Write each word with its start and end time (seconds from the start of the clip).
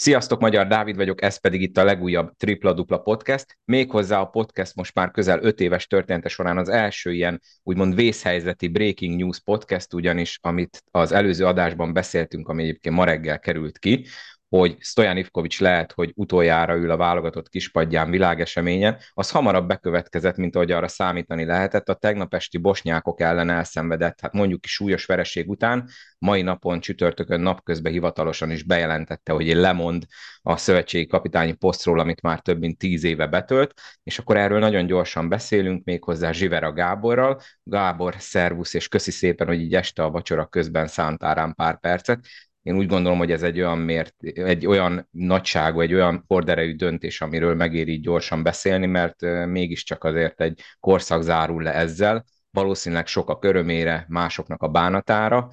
Sziasztok, 0.00 0.40
Magyar 0.40 0.66
Dávid 0.66 0.96
vagyok, 0.96 1.22
ez 1.22 1.40
pedig 1.40 1.62
itt 1.62 1.76
a 1.76 1.84
legújabb 1.84 2.32
Tripla 2.36 2.72
Dupla 2.72 2.98
Podcast. 2.98 3.58
Méghozzá 3.64 4.20
a 4.20 4.24
podcast 4.24 4.74
most 4.74 4.94
már 4.94 5.10
közel 5.10 5.42
öt 5.42 5.60
éves 5.60 5.86
története 5.86 6.28
során 6.28 6.58
az 6.58 6.68
első 6.68 7.12
ilyen 7.12 7.40
úgymond 7.62 7.94
vészhelyzeti 7.94 8.68
breaking 8.68 9.18
news 9.18 9.40
podcast, 9.40 9.94
ugyanis 9.94 10.38
amit 10.42 10.82
az 10.90 11.12
előző 11.12 11.46
adásban 11.46 11.92
beszéltünk, 11.92 12.48
ami 12.48 12.62
egyébként 12.62 12.94
ma 12.94 13.04
reggel 13.04 13.38
került 13.38 13.78
ki, 13.78 14.06
hogy 14.50 14.76
Stojan 14.80 15.16
Ivkovics 15.16 15.60
lehet, 15.60 15.92
hogy 15.92 16.12
utoljára 16.14 16.76
ül 16.76 16.90
a 16.90 16.96
válogatott 16.96 17.48
kispadján 17.48 18.10
világeseményen, 18.10 18.98
az 19.14 19.30
hamarabb 19.30 19.66
bekövetkezett, 19.66 20.36
mint 20.36 20.54
ahogy 20.54 20.70
arra 20.70 20.88
számítani 20.88 21.44
lehetett. 21.44 21.88
A 21.88 21.94
tegnap 21.94 22.34
esti 22.34 22.58
bosnyákok 22.58 23.20
ellen 23.20 23.50
elszenvedett, 23.50 24.20
hát 24.20 24.32
mondjuk 24.32 24.64
is 24.64 24.72
súlyos 24.72 25.04
vereség 25.04 25.48
után, 25.48 25.88
mai 26.18 26.42
napon 26.42 26.80
csütörtökön 26.80 27.40
napközben 27.40 27.92
hivatalosan 27.92 28.50
is 28.50 28.62
bejelentette, 28.62 29.32
hogy 29.32 29.46
lemond 29.54 30.04
a 30.42 30.56
szövetségi 30.56 31.06
kapitányi 31.06 31.52
posztról, 31.52 31.98
amit 31.98 32.22
már 32.22 32.40
több 32.40 32.58
mint 32.58 32.78
tíz 32.78 33.04
éve 33.04 33.26
betölt, 33.26 33.74
és 34.02 34.18
akkor 34.18 34.36
erről 34.36 34.58
nagyon 34.58 34.86
gyorsan 34.86 35.28
beszélünk, 35.28 35.84
méghozzá 35.84 36.32
Zsivera 36.32 36.72
Gáborral. 36.72 37.40
Gábor, 37.62 38.14
szervusz, 38.18 38.74
és 38.74 38.88
köszi 38.88 39.10
szépen, 39.10 39.46
hogy 39.46 39.60
így 39.60 39.74
este 39.74 40.02
a 40.02 40.10
vacsora 40.10 40.46
közben 40.46 40.86
szántál 40.86 41.34
rám 41.34 41.54
pár 41.54 41.80
percet 41.80 42.24
én 42.70 42.76
úgy 42.76 42.86
gondolom, 42.86 43.18
hogy 43.18 43.30
ez 43.30 43.42
egy 43.42 43.60
olyan, 43.60 43.78
mért, 43.78 44.14
egy 44.34 44.66
olyan 44.66 45.08
nagyságú, 45.10 45.80
egy 45.80 45.94
olyan 45.94 46.24
horderejű 46.26 46.74
döntés, 46.74 47.20
amiről 47.20 47.54
megéri 47.54 48.00
gyorsan 48.00 48.42
beszélni, 48.42 48.86
mert 48.86 49.20
mégiscsak 49.46 50.04
azért 50.04 50.40
egy 50.40 50.60
korszak 50.80 51.22
zárul 51.22 51.62
le 51.62 51.74
ezzel, 51.74 52.24
valószínűleg 52.50 53.06
sokak 53.06 53.44
örömére, 53.44 54.04
másoknak 54.08 54.62
a 54.62 54.68
bánatára. 54.68 55.48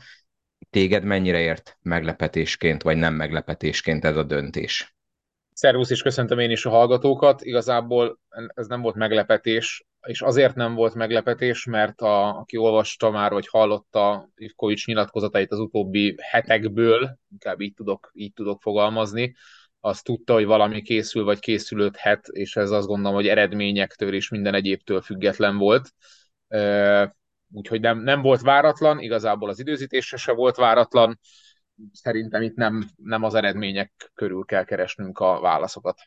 Téged 0.70 1.04
mennyire 1.04 1.40
ért 1.40 1.78
meglepetésként, 1.82 2.84
vagy 2.84 2.98
nem 2.98 3.14
meglepetésként 3.14 4.06
ez 4.06 4.18
a 4.18 4.24
döntés? 4.24 4.96
Szervusz, 5.54 5.90
és 5.90 6.02
köszöntöm 6.02 6.40
én 6.40 6.52
is 6.52 6.66
a 6.66 6.70
hallgatókat. 6.70 7.42
Igazából 7.42 8.20
ez 8.54 8.68
nem 8.68 8.82
volt 8.82 8.96
meglepetés, 8.96 9.86
és 10.08 10.22
azért 10.22 10.56
nem 10.56 10.74
volt 10.74 10.94
meglepetés, 10.94 11.66
mert 11.66 12.02
a, 12.02 12.38
aki 12.38 12.58
olvasta 12.58 13.10
már, 13.10 13.32
vagy 13.32 13.48
hallotta 13.48 14.30
Ivkovics 14.36 14.86
nyilatkozatait 14.86 15.52
az 15.52 15.60
utóbbi 15.60 16.16
hetekből, 16.22 17.18
inkább 17.32 17.62
így 17.62 17.74
tudok, 17.74 18.12
így 18.14 18.34
tudok 18.34 18.62
fogalmazni, 18.62 19.36
az 19.80 20.02
tudta, 20.02 20.34
hogy 20.34 20.46
valami 20.46 20.82
készül, 20.82 21.24
vagy 21.24 21.40
készülődhet, 21.40 22.28
és 22.28 22.56
ez 22.56 22.72
azt 22.72 22.88
gondolom, 22.88 23.16
hogy 23.16 23.28
eredményektől 23.28 24.14
és 24.14 24.30
minden 24.30 24.54
egyébtől 24.54 25.02
független 25.02 25.58
volt. 25.58 25.94
Úgyhogy 27.52 27.82
nem, 27.82 28.00
nem 28.00 28.22
volt 28.22 28.42
váratlan, 28.42 29.00
igazából 29.00 29.50
az 29.50 29.60
időzítése 29.60 30.18
se 30.18 30.32
volt 30.32 30.56
váratlan, 30.56 31.20
szerintem 31.92 32.42
itt 32.42 32.56
nem, 32.56 32.90
nem 32.96 33.24
az 33.24 33.34
eredmények 33.34 34.12
körül 34.14 34.46
kell 34.46 34.64
keresnünk 34.64 35.20
a 35.20 35.40
válaszokat. 35.40 36.00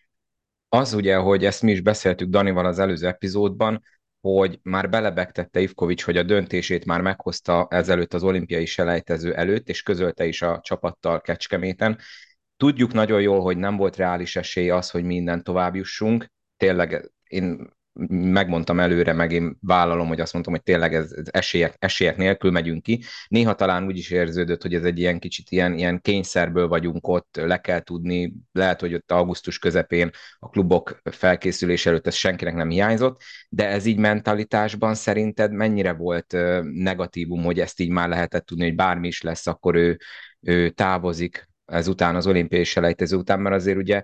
Az 0.72 0.92
ugye, 0.92 1.16
hogy 1.16 1.44
ezt 1.44 1.62
mi 1.62 1.70
is 1.70 1.80
beszéltük 1.80 2.28
Danival 2.28 2.66
az 2.66 2.78
előző 2.78 3.06
epizódban, 3.06 3.82
hogy 4.20 4.58
már 4.62 4.90
belebegtette 4.90 5.60
Ivkovics, 5.60 6.04
hogy 6.04 6.16
a 6.16 6.22
döntését 6.22 6.84
már 6.84 7.00
meghozta 7.00 7.66
ezelőtt 7.70 8.14
az 8.14 8.22
olimpiai 8.22 8.66
selejtező 8.66 9.34
előtt, 9.34 9.68
és 9.68 9.82
közölte 9.82 10.26
is 10.26 10.42
a 10.42 10.60
csapattal 10.62 11.20
Kecskeméten. 11.20 11.98
Tudjuk 12.56 12.92
nagyon 12.92 13.20
jól, 13.20 13.40
hogy 13.40 13.56
nem 13.56 13.76
volt 13.76 13.96
reális 13.96 14.36
esély 14.36 14.70
az, 14.70 14.90
hogy 14.90 15.04
minden 15.04 15.42
tovább 15.42 15.74
jussunk. 15.74 16.26
Tényleg 16.56 17.10
én 17.24 17.72
megmondtam 18.08 18.80
előre, 18.80 19.12
meg 19.12 19.32
én 19.32 19.56
vállalom, 19.60 20.08
hogy 20.08 20.20
azt 20.20 20.32
mondtam, 20.32 20.54
hogy 20.54 20.62
tényleg 20.62 20.94
ez, 20.94 21.12
ez 21.12 21.26
esélyek, 21.30 21.74
esélyek 21.78 22.16
nélkül 22.16 22.50
megyünk 22.50 22.82
ki. 22.82 23.02
Néha 23.28 23.54
talán 23.54 23.86
úgy 23.86 23.96
is 23.96 24.10
érződött, 24.10 24.62
hogy 24.62 24.74
ez 24.74 24.84
egy 24.84 24.98
ilyen 24.98 25.18
kicsit 25.18 25.50
ilyen, 25.50 25.74
ilyen 25.74 26.00
kényszerből 26.00 26.68
vagyunk 26.68 27.08
ott, 27.08 27.36
le 27.42 27.60
kell 27.60 27.80
tudni, 27.80 28.34
lehet, 28.52 28.80
hogy 28.80 28.94
ott 28.94 29.12
augusztus 29.12 29.58
közepén 29.58 30.10
a 30.38 30.48
klubok 30.48 31.00
felkészülés 31.04 31.86
előtt 31.86 32.06
ez 32.06 32.14
senkinek 32.14 32.54
nem 32.54 32.70
hiányzott, 32.70 33.20
de 33.48 33.68
ez 33.68 33.86
így 33.86 33.98
mentalitásban 33.98 34.94
szerinted 34.94 35.52
mennyire 35.52 35.92
volt 35.92 36.36
negatívum, 36.72 37.42
hogy 37.42 37.60
ezt 37.60 37.80
így 37.80 37.90
már 37.90 38.08
lehetett 38.08 38.46
tudni, 38.46 38.64
hogy 38.64 38.74
bármi 38.74 39.06
is 39.06 39.22
lesz, 39.22 39.46
akkor 39.46 39.74
ő, 39.74 39.98
ő 40.40 40.70
távozik 40.70 41.48
ezután 41.66 42.16
az 42.16 42.26
olimpiai 42.26 42.64
selejtező 42.64 43.16
után, 43.16 43.40
mert 43.40 43.54
azért 43.54 43.76
ugye 43.76 44.02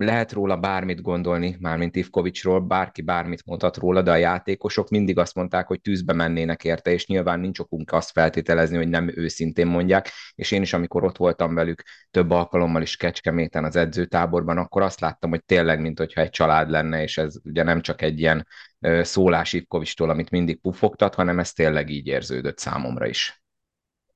lehet 0.00 0.32
róla 0.32 0.56
bármit 0.56 1.02
gondolni, 1.02 1.56
mármint 1.60 1.96
Ivkovicsról, 1.96 2.60
bárki 2.60 3.02
bármit 3.02 3.46
mondhat 3.46 3.76
róla, 3.76 4.02
de 4.02 4.10
a 4.10 4.16
játékosok 4.16 4.88
mindig 4.88 5.18
azt 5.18 5.34
mondták, 5.34 5.66
hogy 5.66 5.80
tűzbe 5.80 6.12
mennének 6.12 6.64
érte, 6.64 6.90
és 6.90 7.06
nyilván 7.06 7.40
nincs 7.40 7.58
okunk 7.58 7.92
azt 7.92 8.10
feltételezni, 8.10 8.76
hogy 8.76 8.88
nem 8.88 9.12
őszintén 9.14 9.66
mondják, 9.66 10.10
és 10.34 10.50
én 10.50 10.62
is, 10.62 10.72
amikor 10.72 11.04
ott 11.04 11.16
voltam 11.16 11.54
velük 11.54 11.82
több 12.10 12.30
alkalommal 12.30 12.82
is 12.82 12.96
Kecskeméten 12.96 13.64
az 13.64 13.76
edzőtáborban, 13.76 14.58
akkor 14.58 14.82
azt 14.82 15.00
láttam, 15.00 15.30
hogy 15.30 15.44
tényleg, 15.44 15.80
mint 15.80 15.98
hogyha 15.98 16.20
egy 16.20 16.30
család 16.30 16.70
lenne, 16.70 17.02
és 17.02 17.18
ez 17.18 17.34
ugye 17.44 17.62
nem 17.62 17.80
csak 17.80 18.02
egy 18.02 18.20
ilyen 18.20 18.46
szólás 19.02 19.52
Ivkovicstól, 19.52 20.10
amit 20.10 20.30
mindig 20.30 20.60
pufogtat, 20.60 21.14
hanem 21.14 21.38
ez 21.38 21.52
tényleg 21.52 21.90
így 21.90 22.06
érződött 22.06 22.58
számomra 22.58 23.06
is. 23.06 23.39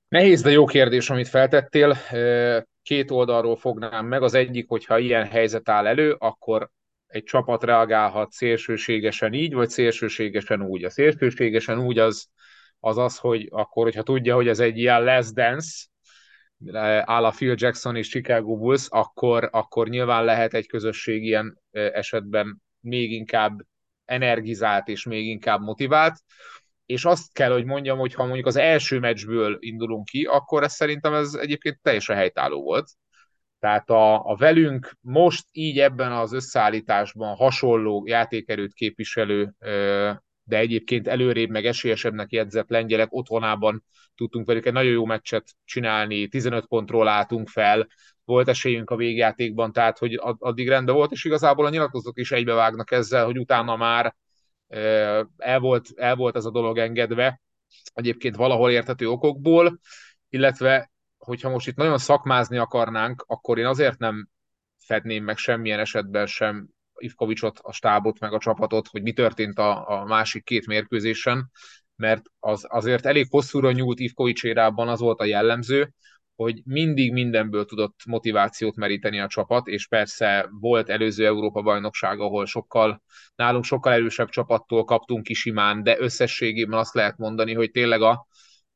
Nehéz, 0.08 0.42
de 0.42 0.50
jó 0.50 0.64
kérdés, 0.64 1.10
amit 1.10 1.28
feltettél 1.28 1.96
két 2.82 3.10
oldalról 3.10 3.56
fognám 3.56 4.06
meg. 4.06 4.22
Az 4.22 4.34
egyik, 4.34 4.68
hogyha 4.68 4.98
ilyen 4.98 5.26
helyzet 5.26 5.68
áll 5.68 5.86
elő, 5.86 6.16
akkor 6.18 6.70
egy 7.06 7.22
csapat 7.22 7.64
reagálhat 7.64 8.32
szélsőségesen 8.32 9.32
így, 9.32 9.54
vagy 9.54 9.68
szélsőségesen 9.68 10.62
úgy. 10.62 10.84
A 10.84 10.90
szélsőségesen 10.90 11.78
úgy 11.80 11.98
az 11.98 12.26
az, 12.80 12.98
az 12.98 13.18
hogy 13.18 13.48
akkor, 13.50 13.84
hogyha 13.84 14.02
tudja, 14.02 14.34
hogy 14.34 14.48
ez 14.48 14.60
egy 14.60 14.78
ilyen 14.78 15.02
less 15.02 15.32
dance, 15.32 15.86
áll 17.04 17.24
a 17.24 17.30
Phil 17.30 17.54
Jackson 17.58 17.96
és 17.96 18.08
Chicago 18.08 18.56
Bulls, 18.56 18.86
akkor, 18.88 19.48
akkor 19.52 19.88
nyilván 19.88 20.24
lehet 20.24 20.54
egy 20.54 20.66
közösség 20.66 21.24
ilyen 21.24 21.60
esetben 21.70 22.62
még 22.80 23.12
inkább 23.12 23.60
energizált 24.04 24.88
és 24.88 25.04
még 25.04 25.26
inkább 25.26 25.60
motivált 25.60 26.18
és 26.86 27.04
azt 27.04 27.32
kell, 27.32 27.52
hogy 27.52 27.64
mondjam, 27.64 27.98
hogy 27.98 28.14
ha 28.14 28.24
mondjuk 28.24 28.46
az 28.46 28.56
első 28.56 28.98
meccsből 28.98 29.56
indulunk 29.60 30.04
ki, 30.04 30.24
akkor 30.24 30.62
ez 30.62 30.72
szerintem 30.72 31.14
ez 31.14 31.34
egyébként 31.34 31.78
teljesen 31.82 32.16
helytálló 32.16 32.62
volt. 32.62 32.90
Tehát 33.58 33.90
a, 33.90 34.26
a 34.26 34.36
velünk 34.36 34.92
most 35.00 35.46
így 35.52 35.78
ebben 35.78 36.12
az 36.12 36.32
összeállításban 36.32 37.36
hasonló 37.36 38.06
játékerőt 38.06 38.72
képviselő, 38.72 39.54
de 40.42 40.58
egyébként 40.58 41.08
előrébb 41.08 41.50
meg 41.50 41.66
esélyesebbnek 41.66 42.32
jegyzett 42.32 42.68
lengyelek 42.68 43.12
otthonában 43.12 43.84
tudtunk 44.14 44.46
velük 44.46 44.66
egy 44.66 44.72
nagyon 44.72 44.92
jó 44.92 45.04
meccset 45.04 45.44
csinálni, 45.64 46.28
15 46.28 46.66
pontról 46.66 47.08
álltunk 47.08 47.48
fel, 47.48 47.86
volt 48.24 48.48
esélyünk 48.48 48.90
a 48.90 48.96
végjátékban, 48.96 49.72
tehát 49.72 49.98
hogy 49.98 50.20
addig 50.38 50.68
rendben 50.68 50.94
volt, 50.94 51.12
és 51.12 51.24
igazából 51.24 51.66
a 51.66 51.70
nyilatkozatok 51.70 52.18
is 52.18 52.32
egybevágnak 52.32 52.90
ezzel, 52.90 53.24
hogy 53.24 53.38
utána 53.38 53.76
már 53.76 54.14
el 55.36 55.58
volt, 55.58 55.88
el 55.96 56.16
volt 56.16 56.36
ez 56.36 56.44
a 56.44 56.50
dolog 56.50 56.78
engedve, 56.78 57.40
egyébként 57.94 58.36
valahol 58.36 58.70
érthető 58.70 59.08
okokból, 59.08 59.78
illetve 60.28 60.90
hogyha 61.18 61.50
most 61.50 61.66
itt 61.66 61.76
nagyon 61.76 61.98
szakmázni 61.98 62.56
akarnánk, 62.56 63.24
akkor 63.26 63.58
én 63.58 63.66
azért 63.66 63.98
nem 63.98 64.28
fedném 64.78 65.24
meg 65.24 65.36
semmilyen 65.36 65.78
esetben 65.78 66.26
sem 66.26 66.68
Ivkovicsot, 66.96 67.58
a 67.62 67.72
stábot, 67.72 68.18
meg 68.18 68.32
a 68.32 68.38
csapatot, 68.38 68.88
hogy 68.88 69.02
mi 69.02 69.12
történt 69.12 69.58
a, 69.58 70.00
a 70.00 70.04
másik 70.04 70.44
két 70.44 70.66
mérkőzésen, 70.66 71.50
mert 71.96 72.22
az, 72.38 72.66
azért 72.68 73.06
elég 73.06 73.26
hosszúra 73.30 73.72
nyúlt 73.72 73.98
Ivkovics 73.98 74.44
érában 74.44 74.88
az 74.88 75.00
volt 75.00 75.20
a 75.20 75.24
jellemző, 75.24 75.92
hogy 76.36 76.60
mindig 76.64 77.12
mindenből 77.12 77.64
tudott 77.64 78.00
motivációt 78.06 78.76
meríteni 78.76 79.20
a 79.20 79.26
csapat, 79.26 79.66
és 79.66 79.86
persze 79.86 80.48
volt 80.60 80.88
előző 80.88 81.26
Európa-bajnokság, 81.26 82.20
ahol 82.20 82.46
sokkal, 82.46 83.02
nálunk 83.34 83.64
sokkal 83.64 83.92
erősebb 83.92 84.28
csapattól 84.28 84.84
kaptunk 84.84 85.22
ki 85.22 85.34
simán, 85.34 85.82
de 85.82 85.98
összességében 85.98 86.78
azt 86.78 86.94
lehet 86.94 87.18
mondani, 87.18 87.54
hogy 87.54 87.70
tényleg 87.70 88.02
a, 88.02 88.26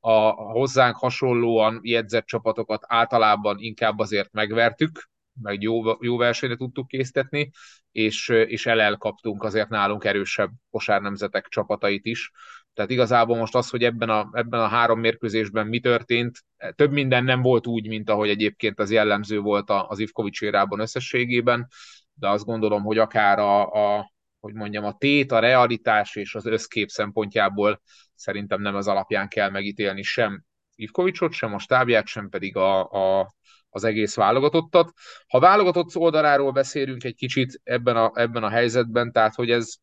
a 0.01 0.31
hozzánk 0.31 0.97
hasonlóan 0.97 1.81
jegyzett 1.83 2.27
csapatokat 2.27 2.85
általában 2.87 3.59
inkább 3.59 3.99
azért 3.99 4.33
megvertük, 4.33 5.09
meg 5.43 5.63
jó, 5.63 6.05
jó 6.05 6.17
versenyre 6.17 6.57
tudtuk 6.57 6.87
késztetni, 6.87 7.51
és, 7.93 8.29
és 8.29 8.67
elelkaptunk 8.67 9.43
azért 9.43 9.69
nálunk 9.69 10.05
erősebb 10.05 10.51
kosárnemzetek 10.71 11.47
csapatait 11.49 12.05
is. 12.05 12.31
Tehát 12.79 12.93
igazából 12.93 13.37
most 13.37 13.55
az, 13.55 13.71
hogy 13.71 13.85
ebben 13.85 14.09
a, 14.09 14.29
ebben 14.33 14.61
a 14.61 14.67
három 14.67 15.01
mérkőzésben 15.01 15.67
mi 15.67 15.81
történt, 15.81 16.45
több 16.75 16.93
minden 16.93 17.25
nem 17.25 17.43
volt 17.43 17.67
úgy, 17.67 17.89
mint 17.89 18.11
ahogy 18.11 18.29
egyébként 18.29 18.79
az 18.79 18.91
jellemző 18.91 19.41
volt 19.41 19.71
az 19.71 19.99
Ivkovics 19.99 20.43
érában 20.43 20.81
összességében, 20.81 21.69
de 22.15 22.29
azt 22.29 22.45
gondolom, 22.45 22.83
hogy 22.83 22.99
akár 22.99 23.39
a, 23.39 23.73
a 23.73 24.13
hogy 24.41 24.55
mondjam, 24.55 24.85
a 24.85 24.97
tét, 24.97 25.33
a 25.33 25.39
realitás 25.39 26.17
és 26.17 26.35
az 26.35 26.47
összkép 26.47 26.89
szempontjából 26.89 27.81
szerintem 28.15 28.61
nem 28.61 28.75
az 28.75 28.89
alapján 28.89 29.29
kell 29.29 29.51
megítélni 29.51 30.03
sem 30.03 30.45
Ivkovicsot, 30.75 31.33
sem 31.33 31.55
a 31.55 31.59
stábját, 31.59 32.07
sem 32.07 32.29
pedig 32.29 32.57
a, 32.57 32.91
a, 32.91 33.35
az 33.69 33.85
egész 33.85 34.15
válogatottat. 34.15 34.93
Ha 35.27 35.41
válogatott 35.41 35.97
oldaláról 35.97 36.53
beszélünk 36.53 37.05
egy 37.05 37.15
kicsit 37.15 37.61
ebben 37.65 37.97
a, 37.97 38.11
ebben 38.15 38.43
a 38.43 38.51
helyzetben, 38.51 39.13
tehát 39.13 39.35
hogy 39.35 39.51
ez 39.51 39.75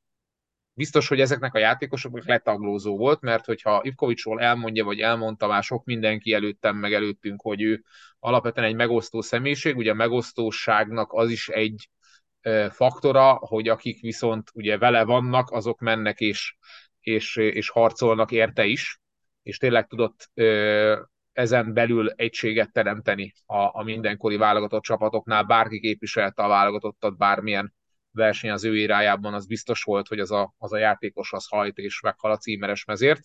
biztos, 0.75 1.07
hogy 1.07 1.19
ezeknek 1.19 1.54
a 1.54 1.60
játékosoknak 1.60 2.25
letaglózó 2.25 2.98
volt, 2.98 3.22
mert 3.22 3.45
hogyha 3.45 3.81
Ivkovicsról 3.83 4.42
elmondja, 4.42 4.83
vagy 4.83 5.00
elmondta 5.00 5.48
már 5.48 5.63
sok 5.63 5.86
mindenki 5.86 6.33
előttem, 6.33 6.75
meg 6.75 6.94
előttünk, 6.94 7.42
hogy 7.42 7.62
ő 7.62 7.83
alapvetően 8.19 8.68
egy 8.68 8.75
megosztó 8.75 9.22
személyiség, 9.22 9.77
ugye 9.77 9.92
a 9.92 9.95
megosztóságnak 9.95 11.13
az 11.13 11.30
is 11.30 11.48
egy 11.48 11.89
faktora, 12.69 13.33
hogy 13.33 13.68
akik 13.68 14.01
viszont 14.01 14.50
ugye 14.54 14.77
vele 14.77 15.04
vannak, 15.04 15.51
azok 15.51 15.80
mennek 15.80 16.19
és, 16.19 16.56
és, 17.00 17.36
és 17.36 17.69
harcolnak 17.69 18.31
érte 18.31 18.66
is, 18.66 19.00
és 19.44 19.57
tényleg 19.57 19.88
tudott 19.88 20.30
ezen 21.31 21.74
belül 21.74 22.10
egységet 22.10 22.72
teremteni 22.72 23.33
a, 23.45 23.80
a 23.80 23.83
mindenkori 23.83 24.38
válogatott 24.38 24.83
csapatoknál, 24.83 25.44
bárki 25.44 25.80
képviselte 25.80 26.44
a 26.44 26.48
válogatottat 26.48 27.18
bármilyen 27.18 27.74
verseny 28.16 28.50
az 28.50 28.64
ő 28.64 28.78
irájában, 28.78 29.34
az 29.34 29.46
biztos 29.46 29.84
volt, 29.84 30.08
hogy 30.08 30.20
az 30.20 30.32
a, 30.32 30.54
az 30.58 30.74
a 30.74 30.78
játékos 30.78 31.34
az 31.34 31.48
hajt 31.48 31.78
és 31.78 32.02
meghal 32.02 32.32
a 32.32 32.38
címeres 32.38 32.86
mezért. 32.86 33.22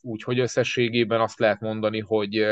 Úgyhogy 0.00 0.38
összességében 0.38 1.20
azt 1.20 1.38
lehet 1.38 1.60
mondani, 1.60 2.00
hogy 2.00 2.46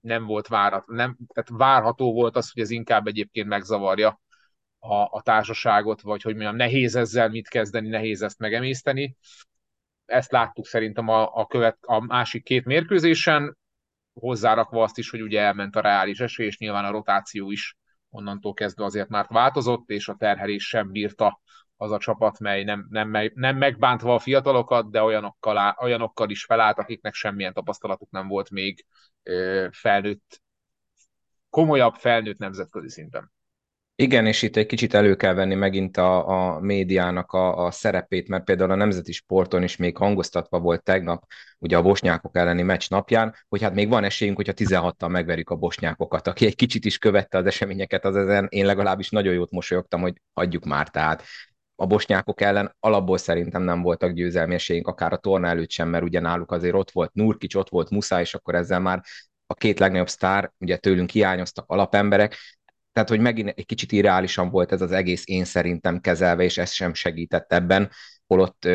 nem 0.00 0.24
volt 0.24 0.46
várat, 0.46 0.86
nem, 0.86 1.16
tehát 1.34 1.50
várható 1.52 2.12
volt 2.12 2.36
az, 2.36 2.52
hogy 2.52 2.62
ez 2.62 2.70
inkább 2.70 3.06
egyébként 3.06 3.48
megzavarja 3.48 4.20
a, 4.78 4.94
a 4.94 5.20
társaságot, 5.22 6.00
vagy 6.00 6.22
hogy 6.22 6.34
mondjam, 6.34 6.56
nehéz 6.56 6.96
ezzel 6.96 7.28
mit 7.28 7.48
kezdeni, 7.48 7.88
nehéz 7.88 8.22
ezt 8.22 8.38
megemészteni. 8.38 9.16
Ezt 10.04 10.32
láttuk 10.32 10.66
szerintem 10.66 11.08
a, 11.08 11.36
a, 11.36 11.46
követ, 11.46 11.78
a 11.80 12.00
másik 12.00 12.44
két 12.44 12.64
mérkőzésen, 12.64 13.56
hozzárakva 14.12 14.82
azt 14.82 14.98
is, 14.98 15.10
hogy 15.10 15.22
ugye 15.22 15.40
elment 15.40 15.76
a 15.76 15.80
reális 15.80 16.20
esély, 16.20 16.46
és 16.46 16.58
nyilván 16.58 16.84
a 16.84 16.90
rotáció 16.90 17.50
is 17.50 17.76
onnantól 18.14 18.54
kezdve 18.54 18.84
azért 18.84 19.08
már 19.08 19.26
változott, 19.28 19.90
és 19.90 20.08
a 20.08 20.14
terhelés 20.14 20.68
sem 20.68 20.90
bírta 20.90 21.40
az 21.76 21.90
a 21.90 21.98
csapat, 21.98 22.38
mely 22.38 22.64
nem, 22.64 22.86
nem, 22.90 23.30
nem 23.34 23.56
megbántva 23.56 24.14
a 24.14 24.18
fiatalokat, 24.18 24.90
de 24.90 25.02
olyanokkal, 25.02 25.76
olyanokkal 25.80 26.30
is 26.30 26.44
felállt, 26.44 26.78
akiknek 26.78 27.14
semmilyen 27.14 27.52
tapasztalatuk 27.52 28.10
nem 28.10 28.28
volt 28.28 28.50
még 28.50 28.86
felnőtt, 29.70 30.42
komolyabb 31.50 31.94
felnőtt 31.94 32.38
nemzetközi 32.38 32.88
szinten. 32.88 33.33
Igen, 33.96 34.26
és 34.26 34.42
itt 34.42 34.56
egy 34.56 34.66
kicsit 34.66 34.94
elő 34.94 35.16
kell 35.16 35.34
venni 35.34 35.54
megint 35.54 35.96
a, 35.96 36.28
a 36.28 36.60
médiának 36.60 37.32
a, 37.32 37.64
a 37.64 37.70
szerepét, 37.70 38.28
mert 38.28 38.44
például 38.44 38.70
a 38.70 38.74
nemzeti 38.74 39.12
sporton 39.12 39.62
is 39.62 39.76
még 39.76 39.96
hangoztatva 39.96 40.58
volt 40.58 40.82
tegnap, 40.82 41.24
ugye 41.58 41.76
a 41.76 41.82
bosnyákok 41.82 42.36
elleni 42.36 42.62
meccs 42.62 42.88
napján, 42.88 43.34
hogy 43.48 43.62
hát 43.62 43.74
még 43.74 43.88
van 43.88 44.04
esélyünk, 44.04 44.36
hogyha 44.36 44.52
16-tal 44.56 45.08
megverjük 45.08 45.50
a 45.50 45.54
bosnyákokat. 45.56 46.26
Aki 46.26 46.46
egy 46.46 46.54
kicsit 46.54 46.84
is 46.84 46.98
követte 46.98 47.38
az 47.38 47.46
eseményeket, 47.46 48.04
az 48.04 48.16
ezen 48.16 48.46
én 48.50 48.66
legalábbis 48.66 49.10
nagyon 49.10 49.34
jót 49.34 49.50
mosolyogtam, 49.50 50.00
hogy 50.00 50.20
hagyjuk 50.32 50.64
már. 50.64 50.88
Tehát 50.88 51.22
a 51.76 51.86
bosnyákok 51.86 52.40
ellen 52.40 52.76
alapból 52.80 53.18
szerintem 53.18 53.62
nem 53.62 53.82
voltak 53.82 54.12
győzelmi 54.12 54.54
esélyünk, 54.54 54.86
akár 54.86 55.12
a 55.12 55.16
torna 55.16 55.46
előtt 55.46 55.70
sem, 55.70 55.88
mert 55.88 56.04
ugye 56.04 56.20
náluk 56.20 56.52
azért 56.52 56.74
ott 56.74 56.90
volt 56.90 57.12
Nurkic, 57.12 57.54
ott 57.54 57.68
volt 57.68 57.90
Muszáj, 57.90 58.20
és 58.20 58.34
akkor 58.34 58.54
ezzel 58.54 58.80
már 58.80 59.02
a 59.46 59.54
két 59.54 59.78
legnagyobb 59.78 60.08
sztár, 60.08 60.52
ugye 60.58 60.76
tőlünk 60.76 61.10
hiányoztak 61.10 61.64
alapemberek, 61.68 62.36
tehát, 62.94 63.08
hogy 63.08 63.20
megint 63.20 63.52
egy 63.56 63.66
kicsit 63.66 63.92
irreálisan 63.92 64.50
volt 64.50 64.72
ez 64.72 64.80
az 64.80 64.92
egész 64.92 65.22
én 65.26 65.44
szerintem 65.44 66.00
kezelve, 66.00 66.42
és 66.42 66.58
ez 66.58 66.70
sem 66.70 66.94
segített 66.94 67.52
ebben, 67.52 67.90
holott 68.26 68.66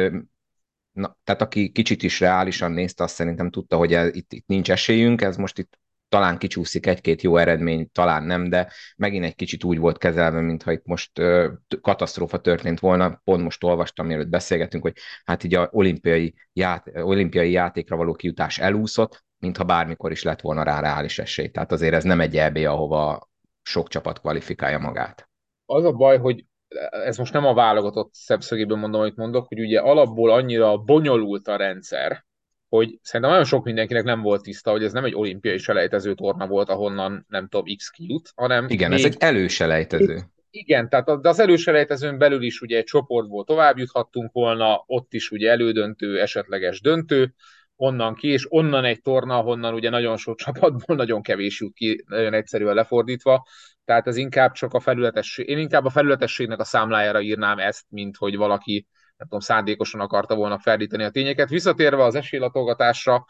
Na, 0.92 1.18
tehát 1.24 1.42
aki 1.42 1.71
kicsit 1.71 2.04
is 2.04 2.19
reálisan 2.19 2.71
nézte, 2.71 3.04
azt 3.04 3.16
szerintem 3.16 3.50
tudta, 3.50 3.77
hogy 3.77 3.94
ez, 3.94 4.16
itt, 4.16 4.33
itt 4.33 4.48
nincs 4.48 4.71
esélyünk, 4.71 5.21
ez 5.21 5.36
most 5.38 5.57
itt 5.57 5.80
talán 6.10 6.38
kicsúszik 6.38 6.86
egy-két 6.86 7.21
jó 7.21 7.38
eredmény, 7.38 7.89
talán 7.92 8.24
nem, 8.24 8.50
de 8.50 8.71
megint 8.95 9.24
egy 9.24 9.36
kicsit 9.36 9.63
úgy 9.63 9.77
volt 9.77 9.98
kezelve, 9.98 10.42
mintha 10.42 10.71
itt 10.71 10.86
most 10.86 11.19
ö, 11.19 11.51
katasztrófa 11.81 12.39
történt 12.39 12.80
volna. 12.80 13.21
Pont 13.24 13.44
most 13.44 13.63
olvastam, 13.63 14.06
mielőtt 14.06 14.27
beszélgetünk, 14.27 14.83
hogy 14.83 14.98
hát 15.24 15.44
így 15.44 15.56
a 15.56 15.69
olimpiai, 15.71 16.33
ját, 16.54 16.92
olimpiai 16.94 17.51
játékra 17.51 17.95
való 17.95 18.13
kijutás 18.13 18.60
elúszott, 18.60 19.24
mintha 19.38 19.63
bármikor 19.63 20.12
is 20.12 20.24
lett 20.24 20.42
volna 20.42 20.63
rá 20.63 20.80
reális 20.80 21.19
esély. 21.19 21.48
Tehát 21.50 21.71
azért 21.71 21.94
ez 21.94 22.04
nem 22.04 22.21
egy 22.21 22.38
EB, 22.38 22.57
ahova 22.57 23.30
sok 23.69 23.88
csapat 23.88 24.19
kvalifikálja 24.19 24.80
magát. 24.80 25.30
Az 25.66 25.86
a 25.86 25.92
baj, 25.92 26.18
hogy 26.18 26.45
ez 26.89 27.18
most 27.18 27.33
nem 27.33 27.45
a 27.45 27.54
válogatott 27.54 28.13
szemszögéből 28.13 28.77
mondom, 28.77 29.01
amit 29.01 29.16
mondok, 29.16 29.48
hogy 29.48 29.60
ugye 29.60 29.80
alapból 29.80 30.31
annyira 30.31 30.77
bonyolult 30.77 31.48
a 31.48 31.56
rendszer, 31.56 32.25
hogy 32.69 33.00
szerintem 33.01 33.30
nagyon 33.30 33.45
sok 33.45 33.63
mindenkinek 33.63 34.04
nem 34.04 34.21
volt 34.21 34.42
tiszta, 34.42 34.71
hogy 34.71 34.83
ez 34.83 34.94
nem 34.94 35.06
egy 35.06 35.16
olimpiai 35.16 35.57
selejtező 35.57 36.13
torna 36.13 36.48
volt, 36.48 36.69
ahonnan 36.69 37.25
nem 37.27 37.48
tudom, 37.48 37.75
X 37.75 37.89
kijut, 37.89 38.31
hanem... 38.36 38.66
Igen, 38.69 38.89
még... 38.89 39.00
ez 39.00 39.06
egy 39.06 39.16
előselejtező. 39.19 40.19
Igen, 40.51 40.89
tehát 40.89 41.21
de 41.21 41.30
az 41.30 41.39
előselejtezőn 41.39 42.18
belül 42.18 42.44
is 42.44 42.62
ugye 42.62 42.77
egy 42.77 42.83
csoportból 42.83 43.44
tovább 43.44 43.77
juthattunk 43.77 44.31
volna, 44.31 44.83
ott 44.86 45.13
is 45.13 45.31
ugye 45.31 45.50
elődöntő, 45.50 46.21
esetleges 46.21 46.81
döntő, 46.81 47.33
onnan 47.80 48.16
ki, 48.16 48.28
és 48.28 48.46
onnan 48.50 48.86
egy 48.86 49.02
torna, 49.02 49.38
ahonnan 49.38 49.74
ugye 49.74 49.90
nagyon 49.90 50.18
sok 50.18 50.38
csapatból 50.44 50.96
nagyon 50.96 51.22
kevés 51.22 51.60
jut 51.60 51.74
ki, 51.74 52.04
nagyon 52.08 52.34
egyszerűen 52.34 52.76
lefordítva, 52.76 53.48
tehát 53.86 54.08
ez 54.08 54.16
inkább 54.16 54.52
csak 54.52 54.74
a 54.74 54.80
felületesség, 54.80 55.48
én 55.48 55.58
inkább 55.58 55.86
a 55.86 55.90
felületességnek 55.90 56.60
a 56.60 56.64
számlájára 56.64 57.22
írnám 57.22 57.60
ezt, 57.60 57.86
mint 57.90 58.18
hogy 58.18 58.36
valaki 58.36 58.88
nem 59.18 59.28
tudom, 59.28 59.40
szándékosan 59.40 60.00
akarta 60.00 60.36
volna 60.36 60.60
ferdíteni 60.60 61.04
a 61.04 61.10
tényeket. 61.10 61.50
Visszatérve 61.50 62.04
az 62.04 62.16
esélylatolgatásra, 62.16 63.26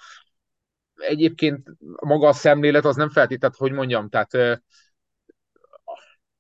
egyébként 0.96 1.68
maga 2.00 2.28
a 2.28 2.34
szemlélet 2.34 2.86
az 2.86 2.96
nem 2.96 3.10
feltétlenül, 3.10 3.58
hogy 3.60 3.72
mondjam, 3.72 4.10
tehát, 4.10 4.30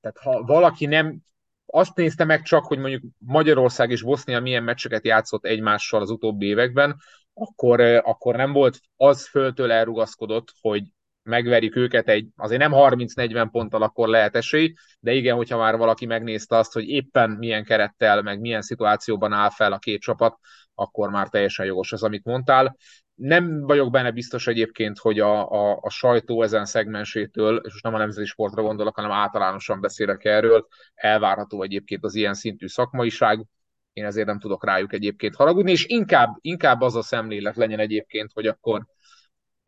tehát 0.01 0.17
ha 0.21 0.44
valaki 0.44 0.85
nem 0.85 1.21
azt 1.65 1.95
nézte 1.95 2.23
meg 2.23 2.41
csak, 2.41 2.65
hogy 2.65 2.77
mondjuk 2.77 3.03
Magyarország 3.17 3.91
és 3.91 4.01
Bosznia 4.01 4.39
milyen 4.39 4.63
meccseket 4.63 5.06
játszott 5.06 5.45
egymással 5.45 6.01
az 6.01 6.09
utóbbi 6.09 6.45
években, 6.45 6.95
akkor, 7.33 7.81
akkor 7.81 8.35
nem 8.35 8.51
volt 8.51 8.79
az 8.97 9.27
föltől 9.27 9.71
elrugaszkodott, 9.71 10.53
hogy 10.61 10.83
megverjük 11.23 11.75
őket 11.75 12.07
egy, 12.07 12.27
azért 12.35 12.61
nem 12.61 12.71
30-40 12.73 13.47
ponttal 13.51 13.81
akkor 13.81 14.07
lehet 14.07 14.35
esély, 14.35 14.73
de 14.99 15.11
igen, 15.11 15.35
hogyha 15.35 15.57
már 15.57 15.77
valaki 15.77 16.05
megnézte 16.05 16.57
azt, 16.57 16.73
hogy 16.73 16.87
éppen 16.87 17.29
milyen 17.29 17.63
kerettel, 17.63 18.21
meg 18.21 18.39
milyen 18.39 18.61
szituációban 18.61 19.33
áll 19.33 19.49
fel 19.49 19.71
a 19.71 19.77
két 19.79 20.01
csapat, 20.01 20.37
akkor 20.75 21.09
már 21.09 21.29
teljesen 21.29 21.65
jogos 21.65 21.91
az, 21.91 22.03
amit 22.03 22.23
mondtál. 22.23 22.77
Nem 23.15 23.61
vagyok 23.61 23.91
benne 23.91 24.11
biztos 24.11 24.47
egyébként, 24.47 24.97
hogy 24.97 25.19
a, 25.19 25.51
a, 25.51 25.77
a 25.81 25.89
sajtó 25.89 26.43
ezen 26.43 26.65
szegmensétől, 26.65 27.55
és 27.55 27.71
most 27.71 27.83
nem 27.83 27.93
a 27.93 27.97
nemzeti 27.97 28.27
sportra 28.27 28.61
gondolok, 28.61 28.95
hanem 28.95 29.11
általánosan 29.11 29.81
beszélek 29.81 30.25
erről, 30.25 30.67
elvárható 30.93 31.61
egyébként 31.61 32.03
az 32.03 32.15
ilyen 32.15 32.33
szintű 32.33 32.67
szakmaiság. 32.67 33.45
Én 33.94 34.06
ezért 34.06 34.27
nem 34.27 34.39
tudok 34.39 34.65
rájuk 34.65 34.94
egyébként 34.94 35.36
haragudni, 35.36 35.71
és 35.71 35.86
inkább, 35.86 36.38
inkább 36.41 36.81
az 36.81 36.95
a 36.95 37.01
szemlélet 37.01 37.56
legyen 37.56 37.80
egyébként, 37.80 38.31
hogy 38.33 38.47
akkor 38.47 38.86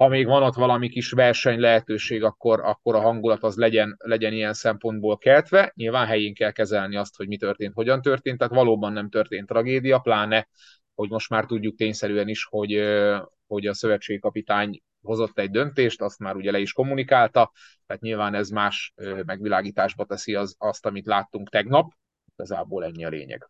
ha 0.01 0.07
még 0.07 0.25
van 0.25 0.43
ott 0.43 0.55
valami 0.55 0.89
kis 0.89 1.11
verseny 1.11 1.59
lehetőség, 1.59 2.23
akkor, 2.23 2.59
akkor 2.59 2.95
a 2.95 3.01
hangulat 3.01 3.43
az 3.43 3.55
legyen, 3.55 3.95
legyen 3.97 4.33
ilyen 4.33 4.53
szempontból 4.53 5.17
keltve. 5.17 5.71
Nyilván 5.75 6.07
helyén 6.07 6.33
kell 6.33 6.51
kezelni 6.51 6.95
azt, 6.95 7.15
hogy 7.15 7.27
mi 7.27 7.37
történt, 7.37 7.73
hogyan 7.73 8.01
történt, 8.01 8.37
tehát 8.37 8.53
valóban 8.53 8.93
nem 8.93 9.09
történt 9.09 9.47
tragédia, 9.47 9.99
pláne, 9.99 10.47
hogy 10.95 11.09
most 11.09 11.29
már 11.29 11.45
tudjuk 11.45 11.75
tényszerűen 11.75 12.27
is, 12.27 12.45
hogy, 12.49 12.81
hogy 13.47 13.67
a 13.67 13.73
szövetségkapitány 13.73 14.81
hozott 15.01 15.39
egy 15.39 15.51
döntést, 15.51 16.01
azt 16.01 16.19
már 16.19 16.35
ugye 16.35 16.51
le 16.51 16.59
is 16.59 16.73
kommunikálta, 16.73 17.51
tehát 17.85 18.01
nyilván 18.01 18.33
ez 18.33 18.49
más 18.49 18.93
megvilágításba 19.25 20.05
teszi 20.05 20.35
az, 20.35 20.55
azt, 20.57 20.85
amit 20.85 21.05
láttunk 21.05 21.49
tegnap, 21.49 21.91
igazából 22.33 22.85
ennyi 22.85 23.05
a 23.05 23.09
lényeg. 23.09 23.49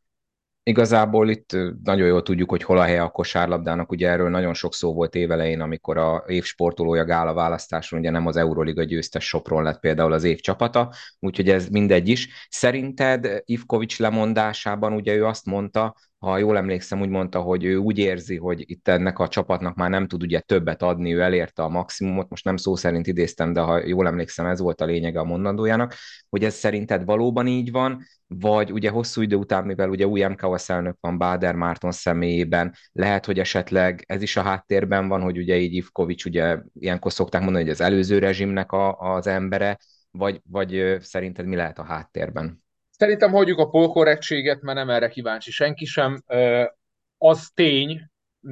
Igazából 0.63 1.29
itt 1.29 1.57
nagyon 1.83 2.07
jól 2.07 2.21
tudjuk, 2.21 2.49
hogy 2.49 2.63
hol 2.63 2.77
a 2.77 2.83
helye 2.83 3.01
a 3.01 3.09
kosárlabdának, 3.09 3.91
ugye 3.91 4.09
erről 4.09 4.29
nagyon 4.29 4.53
sok 4.53 4.73
szó 4.73 4.93
volt 4.93 5.15
évelején, 5.15 5.61
amikor 5.61 5.97
a 5.97 6.23
év 6.27 6.43
sportolója 6.43 7.03
gála 7.05 7.33
választáson, 7.33 7.99
ugye 7.99 8.09
nem 8.09 8.27
az 8.27 8.35
Euroliga 8.35 8.83
győztes 8.83 9.27
Sopron 9.27 9.63
lett 9.63 9.79
például 9.79 10.13
az 10.13 10.23
év 10.23 10.39
csapata, 10.39 10.93
úgyhogy 11.19 11.49
ez 11.49 11.67
mindegy 11.67 12.09
is. 12.09 12.47
Szerinted 12.49 13.41
Ivkovics 13.45 13.99
lemondásában 13.99 14.93
ugye 14.93 15.15
ő 15.15 15.25
azt 15.25 15.45
mondta, 15.45 15.95
ha 16.21 16.37
jól 16.37 16.57
emlékszem, 16.57 17.01
úgy 17.01 17.09
mondta, 17.09 17.41
hogy 17.41 17.63
ő 17.63 17.77
úgy 17.77 17.97
érzi, 17.97 18.37
hogy 18.37 18.63
itt 18.69 18.87
ennek 18.87 19.19
a 19.19 19.27
csapatnak 19.27 19.75
már 19.75 19.89
nem 19.89 20.07
tud 20.07 20.23
ugye 20.23 20.39
többet 20.39 20.81
adni, 20.81 21.13
ő 21.13 21.21
elérte 21.21 21.63
a 21.63 21.69
maximumot, 21.69 22.29
most 22.29 22.43
nem 22.43 22.57
szó 22.57 22.75
szerint 22.75 23.07
idéztem, 23.07 23.53
de 23.53 23.61
ha 23.61 23.87
jól 23.87 24.07
emlékszem, 24.07 24.45
ez 24.45 24.59
volt 24.59 24.81
a 24.81 24.85
lényege 24.85 25.19
a 25.19 25.23
mondandójának, 25.23 25.93
hogy 26.29 26.43
ez 26.43 26.53
szerinted 26.53 27.05
valóban 27.05 27.47
így 27.47 27.71
van, 27.71 28.03
vagy 28.27 28.71
ugye 28.71 28.89
hosszú 28.89 29.21
idő 29.21 29.35
után, 29.35 29.65
mivel 29.65 29.89
ugye 29.89 30.07
új 30.07 30.23
MKOS 30.23 30.69
elnök 30.69 30.97
van 30.99 31.17
Báder 31.17 31.55
Márton 31.55 31.91
személyében, 31.91 32.73
lehet, 32.91 33.25
hogy 33.25 33.39
esetleg 33.39 34.03
ez 34.07 34.21
is 34.21 34.37
a 34.37 34.41
háttérben 34.41 35.07
van, 35.07 35.21
hogy 35.21 35.37
ugye 35.37 35.57
így 35.57 35.73
Ivkovics, 35.73 36.25
ugye 36.25 36.57
ilyenkor 36.79 37.11
szokták 37.11 37.41
mondani, 37.41 37.63
hogy 37.63 37.73
az 37.73 37.81
előző 37.81 38.19
rezsimnek 38.19 38.71
a, 38.71 38.97
az 38.99 39.27
embere, 39.27 39.77
vagy, 40.11 40.41
vagy 40.49 40.97
szerinted 40.99 41.45
mi 41.45 41.55
lehet 41.55 41.79
a 41.79 41.83
háttérben? 41.83 42.63
Szerintem 43.01 43.31
hagyjuk 43.31 43.59
a 43.59 43.69
polkorrektséget, 43.69 44.61
mert 44.61 44.77
nem 44.77 44.89
erre 44.89 45.07
kíváncsi 45.07 45.51
senki 45.51 45.85
sem. 45.85 46.23
Az 47.17 47.51
tény, 47.53 48.09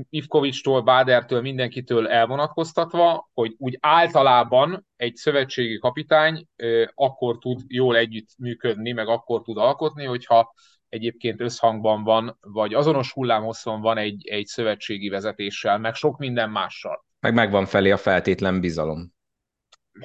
Ivkovicstól, 0.10 0.82
Bádertől, 0.82 1.42
mindenkitől 1.42 2.08
elvonatkoztatva, 2.08 3.30
hogy 3.34 3.56
úgy 3.58 3.78
általában 3.80 4.88
egy 4.96 5.16
szövetségi 5.16 5.78
kapitány 5.78 6.48
akkor 6.94 7.38
tud 7.38 7.62
jól 7.68 7.96
együtt 7.98 8.30
működni, 8.38 8.92
meg 8.92 9.08
akkor 9.08 9.42
tud 9.42 9.58
alkotni, 9.58 10.06
hogyha 10.06 10.54
egyébként 10.88 11.42
összhangban 11.42 12.04
van, 12.04 12.38
vagy 12.42 12.74
azonos 12.74 13.12
hullámhosszon 13.12 13.82
van 13.82 13.98
egy, 13.98 14.28
egy 14.28 14.46
szövetségi 14.46 15.10
vezetéssel, 15.10 15.78
meg 15.78 15.94
sok 15.94 16.18
minden 16.18 16.50
mással. 16.50 17.06
Meg 17.20 17.34
megvan 17.34 17.66
felé 17.66 17.92
a 17.92 17.98
feltétlen 17.98 18.60
bizalom 18.60 19.18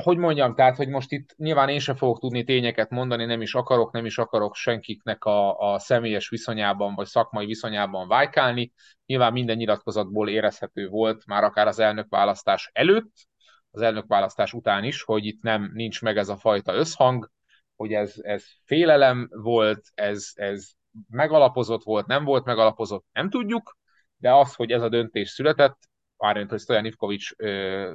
hogy 0.03 0.17
mondjam, 0.17 0.55
tehát, 0.55 0.77
hogy 0.77 0.89
most 0.89 1.13
itt 1.13 1.35
nyilván 1.37 1.69
én 1.69 1.79
sem 1.79 1.97
fogok 1.97 2.19
tudni 2.19 2.45
tényeket 2.45 2.91
mondani, 2.91 3.25
nem 3.25 3.43
is 3.43 3.55
akarok, 3.55 3.93
nem 3.93 4.05
is 4.05 4.19
akarok 4.19 4.55
senkiknek 4.55 5.25
a, 5.25 5.73
a 5.73 5.79
személyes 5.79 6.29
viszonyában, 6.29 6.95
vagy 6.95 7.07
szakmai 7.07 7.47
viszonyában 7.47 8.09
vájkálni. 8.09 8.73
Nyilván 9.07 9.33
minden 9.33 9.57
nyilatkozatból 9.57 10.29
érezhető 10.29 10.89
volt, 10.89 11.27
már 11.27 11.45
akár 11.45 11.67
az 11.67 11.79
elnökválasztás 11.79 12.71
előtt, 12.73 13.13
az 13.71 13.81
elnökválasztás 13.81 14.53
után 14.53 14.85
is, 14.85 15.03
hogy 15.03 15.27
itt 15.27 15.43
nem 15.43 15.71
nincs 15.75 16.03
meg 16.03 16.17
ez 16.17 16.29
a 16.29 16.37
fajta 16.37 16.75
összhang, 16.75 17.31
hogy 17.77 17.93
ez, 17.93 18.15
ez 18.17 18.45
félelem 18.65 19.29
volt, 19.31 19.83
ez, 19.95 20.31
ez 20.35 20.69
megalapozott 21.09 21.83
volt, 21.83 22.07
nem 22.07 22.25
volt 22.25 22.45
megalapozott, 22.45 23.07
nem 23.13 23.31
tudjuk, 23.31 23.77
de 24.17 24.35
az, 24.35 24.55
hogy 24.55 24.71
ez 24.71 24.83
a 24.83 24.89
döntés 24.89 25.31
született, 25.31 25.79
mármint, 26.17 26.51
hogy 26.51 26.61
Stojan 26.61 26.85
Ivkovics 26.85 27.31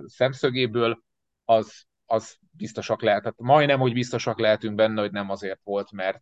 szemszögéből, 0.06 1.04
az, 1.46 1.88
az 2.10 2.38
biztosak 2.52 3.02
lehet. 3.02 3.22
Tehát 3.22 3.40
majdnem, 3.40 3.80
hogy 3.80 3.94
biztosak 3.94 4.40
lehetünk 4.40 4.76
benne, 4.76 5.02
hogy 5.02 5.12
nem 5.12 5.30
azért 5.30 5.60
volt, 5.64 5.92
mert 5.92 6.22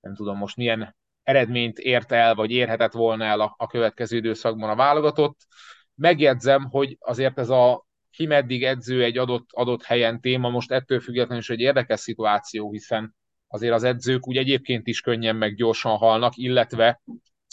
nem 0.00 0.14
tudom 0.14 0.36
most 0.36 0.56
milyen 0.56 0.96
eredményt 1.22 1.78
ért 1.78 2.12
el, 2.12 2.34
vagy 2.34 2.50
érhetett 2.50 2.92
volna 2.92 3.24
el 3.24 3.40
a, 3.40 3.54
a 3.58 3.66
következő 3.66 4.16
időszakban 4.16 4.70
a 4.70 4.76
válogatott. 4.76 5.46
Megjegyzem, 5.94 6.64
hogy 6.70 6.96
azért 7.00 7.38
ez 7.38 7.48
a 7.48 7.86
ki 8.10 8.26
meddig 8.26 8.64
edző 8.64 9.02
egy 9.02 9.18
adott, 9.18 9.48
adott 9.52 9.82
helyen 9.82 10.20
téma, 10.20 10.48
most 10.48 10.72
ettől 10.72 11.00
függetlenül 11.00 11.38
is 11.38 11.50
egy 11.50 11.60
érdekes 11.60 12.00
szituáció, 12.00 12.72
hiszen 12.72 13.16
azért 13.46 13.74
az 13.74 13.82
edzők 13.82 14.28
úgy 14.28 14.36
egyébként 14.36 14.86
is 14.86 15.00
könnyen 15.00 15.36
meg 15.36 15.54
gyorsan 15.54 15.96
halnak, 15.96 16.36
illetve 16.36 17.02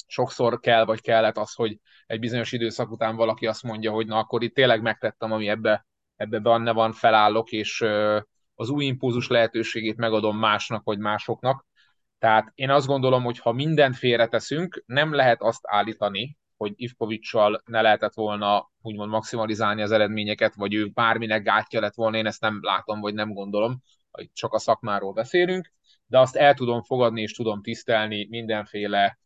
sokszor 0.08 0.60
kell, 0.60 0.86
vagy 0.86 1.02
kellett 1.02 1.38
az, 1.38 1.54
hogy 1.54 1.80
egy 2.06 2.20
bizonyos 2.20 2.52
időszak 2.52 2.92
után 2.92 3.16
valaki 3.16 3.48
azt 3.48 3.64
mondja, 3.64 3.92
hogy 3.92 4.08
na 4.08 4.18
akkor 4.18 4.44
itt 4.44 4.54
tényleg 4.54 4.82
megtettem, 4.82 5.32
ami 5.32 5.50
ebbe 5.50 5.86
ebbe 6.16 6.40
benne 6.40 6.72
van, 6.72 6.94
felállok, 6.94 7.52
és 7.52 7.86
az 8.56 8.70
új 8.70 8.86
impulzus 8.86 9.28
lehetőségét 9.28 9.98
megadom 9.98 10.38
másnak, 10.38 10.84
vagy 10.84 11.00
másoknak. 11.00 11.66
Tehát 12.18 12.52
én 12.56 12.70
azt 12.70 12.88
gondolom, 12.88 13.24
hogy 13.24 13.40
ha 13.40 13.52
mindent 13.52 13.96
félreteszünk, 13.96 14.84
nem 14.86 15.14
lehet 15.14 15.42
azt 15.42 15.62
állítani, 15.64 16.38
hogy 16.58 16.74
Ivkovicsal 16.76 17.62
ne 17.66 17.82
lehetett 17.82 18.14
volna 18.14 18.72
úgymond 18.82 19.10
maximalizálni 19.10 19.82
az 19.82 19.92
eredményeket, 19.92 20.56
vagy 20.56 20.74
ő 20.74 20.88
bárminek 20.88 21.44
gátja 21.44 21.80
lett 21.80 21.94
volna, 21.94 22.18
én 22.18 22.26
ezt 22.26 22.42
nem 22.42 22.60
látom, 22.62 23.00
vagy 23.00 23.14
nem 23.14 23.34
gondolom, 23.34 23.82
hogy 24.12 24.30
csak 24.34 24.54
a 24.54 24.60
szakmáról 24.60 25.14
beszélünk, 25.14 25.72
de 26.06 26.20
azt 26.20 26.36
el 26.36 26.54
tudom 26.54 26.82
fogadni 26.82 27.22
és 27.22 27.34
tudom 27.34 27.62
tisztelni 27.62 28.28
mindenféle 28.30 29.20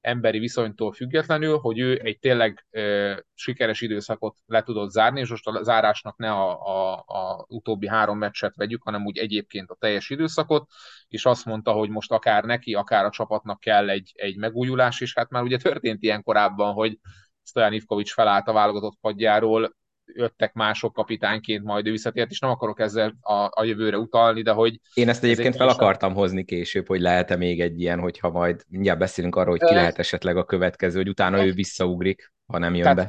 emberi 0.00 0.38
viszonytól 0.38 0.92
függetlenül, 0.92 1.58
hogy 1.58 1.78
ő 1.78 2.00
egy 2.04 2.18
tényleg 2.18 2.66
ö, 2.70 3.14
sikeres 3.34 3.80
időszakot 3.80 4.36
le 4.46 4.62
tudott 4.62 4.90
zárni, 4.90 5.20
és 5.20 5.30
most 5.30 5.46
a 5.46 5.62
zárásnak 5.62 6.16
ne 6.16 6.30
a, 6.30 6.66
a, 6.66 7.04
a 7.06 7.44
utóbbi 7.48 7.88
három 7.88 8.18
meccset 8.18 8.56
vegyük, 8.56 8.82
hanem 8.82 9.06
úgy 9.06 9.18
egyébként 9.18 9.70
a 9.70 9.76
teljes 9.78 10.10
időszakot, 10.10 10.68
és 11.08 11.24
azt 11.24 11.44
mondta, 11.44 11.72
hogy 11.72 11.88
most 11.88 12.12
akár 12.12 12.44
neki, 12.44 12.74
akár 12.74 13.04
a 13.04 13.10
csapatnak 13.10 13.60
kell 13.60 13.88
egy, 13.88 14.12
egy 14.14 14.36
megújulás, 14.36 15.00
és 15.00 15.14
hát 15.14 15.30
már 15.30 15.42
ugye 15.42 15.56
történt 15.56 16.02
ilyen 16.02 16.22
korábban, 16.22 16.72
hogy 16.72 16.98
Stojan 17.42 17.72
Ivkovics 17.72 18.12
felállt 18.12 18.48
a 18.48 18.52
válogatott 18.52 18.98
padjáról, 19.00 19.76
jöttek 20.14 20.52
mások 20.52 20.92
kapitányként, 20.92 21.64
majd 21.64 21.86
ő 21.86 21.90
visszatért, 21.90 22.30
és 22.30 22.38
nem 22.38 22.50
akarok 22.50 22.80
ezzel 22.80 23.16
a, 23.20 23.32
a 23.32 23.64
jövőre 23.64 23.98
utalni, 23.98 24.42
de 24.42 24.52
hogy... 24.52 24.80
Én 24.94 25.08
ezt 25.08 25.24
egyébként 25.24 25.56
fel 25.56 25.68
akartam 25.68 26.14
hozni 26.14 26.44
később, 26.44 26.86
hogy 26.86 27.00
lehet-e 27.00 27.36
még 27.36 27.60
egy 27.60 27.80
ilyen, 27.80 28.00
hogyha 28.00 28.30
majd 28.30 28.62
mindjárt 28.68 28.98
beszélünk 28.98 29.36
arról, 29.36 29.56
hogy 29.58 29.68
ki 29.68 29.74
lehet 29.74 29.98
esetleg 29.98 30.36
a 30.36 30.44
következő, 30.44 30.96
hogy 30.96 31.08
utána 31.08 31.44
ő 31.44 31.52
visszaugrik, 31.52 32.32
ha 32.46 32.58
nem 32.58 32.74
jön 32.74 32.82
tehát 32.82 32.96
be. 32.96 33.08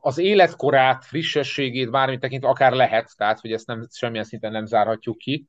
Az 0.00 0.18
életkorát, 0.18 1.04
frissességét 1.04 1.90
bármit 1.90 2.20
tekintve 2.20 2.48
akár 2.48 2.72
lehet, 2.72 3.16
tehát 3.16 3.40
hogy 3.40 3.52
ezt 3.52 3.66
nem, 3.66 3.86
semmilyen 3.90 4.24
szinten 4.24 4.52
nem 4.52 4.66
zárhatjuk 4.66 5.18
ki, 5.18 5.48